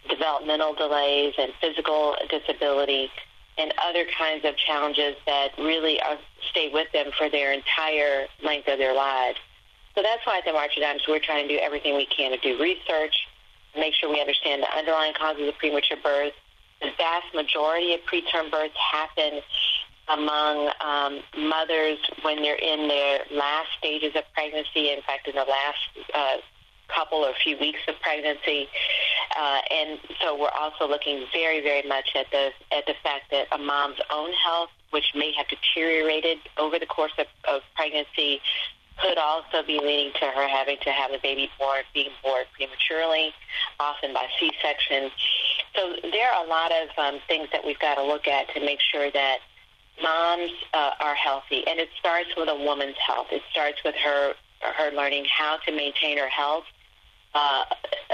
[0.10, 3.10] developmental delays and physical disability
[3.58, 6.18] and other kinds of challenges that really are,
[6.50, 9.38] stay with them for their entire length of their lives.
[9.96, 12.32] So that's why at the March of Dimes we're trying to do everything we can
[12.32, 13.14] to do research,
[13.76, 16.34] make sure we understand the underlying causes of premature birth.
[16.82, 19.42] The vast majority of preterm births happen
[20.14, 24.92] among um, mothers when they're in their last stages of pregnancy.
[24.92, 26.38] In fact, in the last uh,
[26.88, 28.68] couple or few weeks of pregnancy,
[29.40, 33.48] uh, and so we're also looking very, very much at the at the fact that
[33.52, 38.42] a mom's own health, which may have deteriorated over the course of, of pregnancy,
[39.02, 43.34] could also be leading to her having to have a baby born, being born prematurely,
[43.80, 45.10] often by C-section.
[45.76, 48.60] So there are a lot of um, things that we've got to look at to
[48.60, 49.40] make sure that
[50.02, 53.28] moms uh, are healthy, and it starts with a woman's health.
[53.32, 56.66] It starts with her her learning how to maintain her health,
[57.34, 57.66] uh,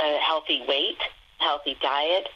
[0.01, 0.97] a healthy weight,
[1.39, 2.29] healthy diet,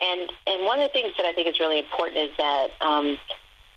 [0.00, 3.18] and and one of the things that I think is really important is that um,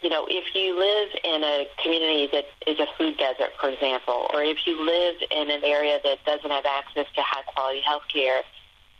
[0.01, 4.28] you know, if you live in a community that is a food desert, for example,
[4.34, 8.03] or if you live in an area that doesn't have access to high quality health
[8.11, 8.41] care,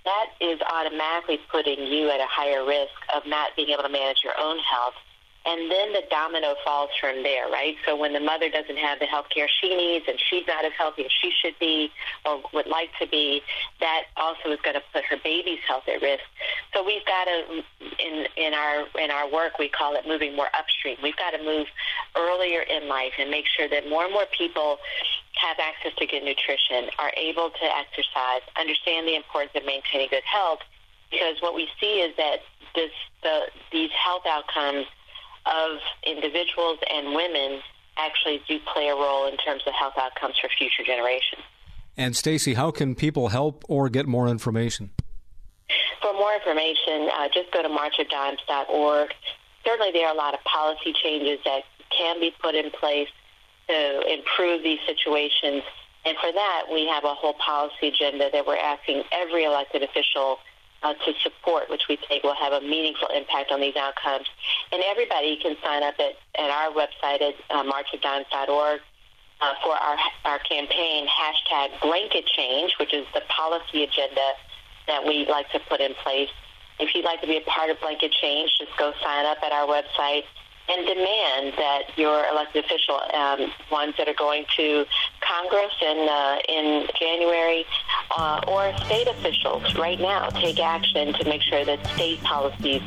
[0.06, 4.22] that is automatically putting you at a higher risk of not being able to manage
[4.24, 4.94] your own health
[5.44, 7.76] and then the domino falls from there, right?
[7.86, 10.72] So when the mother doesn't have the health care she needs and she's not as
[10.78, 11.90] healthy as she should be
[12.26, 13.42] or would like to be,
[13.80, 16.22] that also is going to put her baby's health at risk.
[16.76, 17.64] So we've got to,
[17.98, 20.98] in, in, our, in our work, we call it moving more upstream.
[21.02, 21.66] We've got to move
[22.16, 24.78] earlier in life and make sure that more and more people
[25.42, 30.24] have access to good nutrition, are able to exercise, understand the importance of maintaining good
[30.24, 30.60] health,
[31.10, 32.42] because what we see is that
[32.76, 32.92] this,
[33.24, 34.86] the, these health outcomes–
[35.46, 37.62] of individuals and women
[37.98, 41.42] actually do play a role in terms of health outcomes for future generations.
[41.98, 44.92] And Stacy, how can people help or get more information?
[46.02, 49.10] For more information, uh, just go to marchofdimes.org.
[49.66, 51.64] Certainly, there are a lot of policy changes that
[51.96, 53.10] can be put in place
[53.68, 55.64] to improve these situations.
[56.06, 60.40] And for that, we have a whole policy agenda that we're asking every elected official
[60.84, 64.28] uh, to support, which we think will have a meaningful impact on these outcomes.
[64.72, 68.82] And everybody can sign up at, at our website at uh, marchofdimes.org
[69.42, 74.34] uh, for our, our campaign, hashtag blanket change, which is the policy agenda
[74.88, 76.30] that we like to put in place.
[76.80, 79.52] If you'd like to be a part of blanket change, just go sign up at
[79.52, 80.24] our website
[80.72, 84.86] and demand that your elected official, um, ones that are going to
[85.22, 87.66] Congress in uh, in January,
[88.18, 92.82] uh, or state officials right now take action to make sure that state policies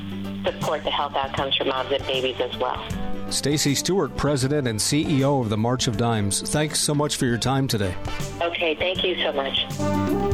[0.45, 2.82] support the health outcomes for moms and babies as well.
[3.30, 6.43] Stacy Stewart, President and CEO of the March of Dimes.
[6.43, 7.95] Thanks so much for your time today.
[8.41, 10.34] Okay, thank you so much.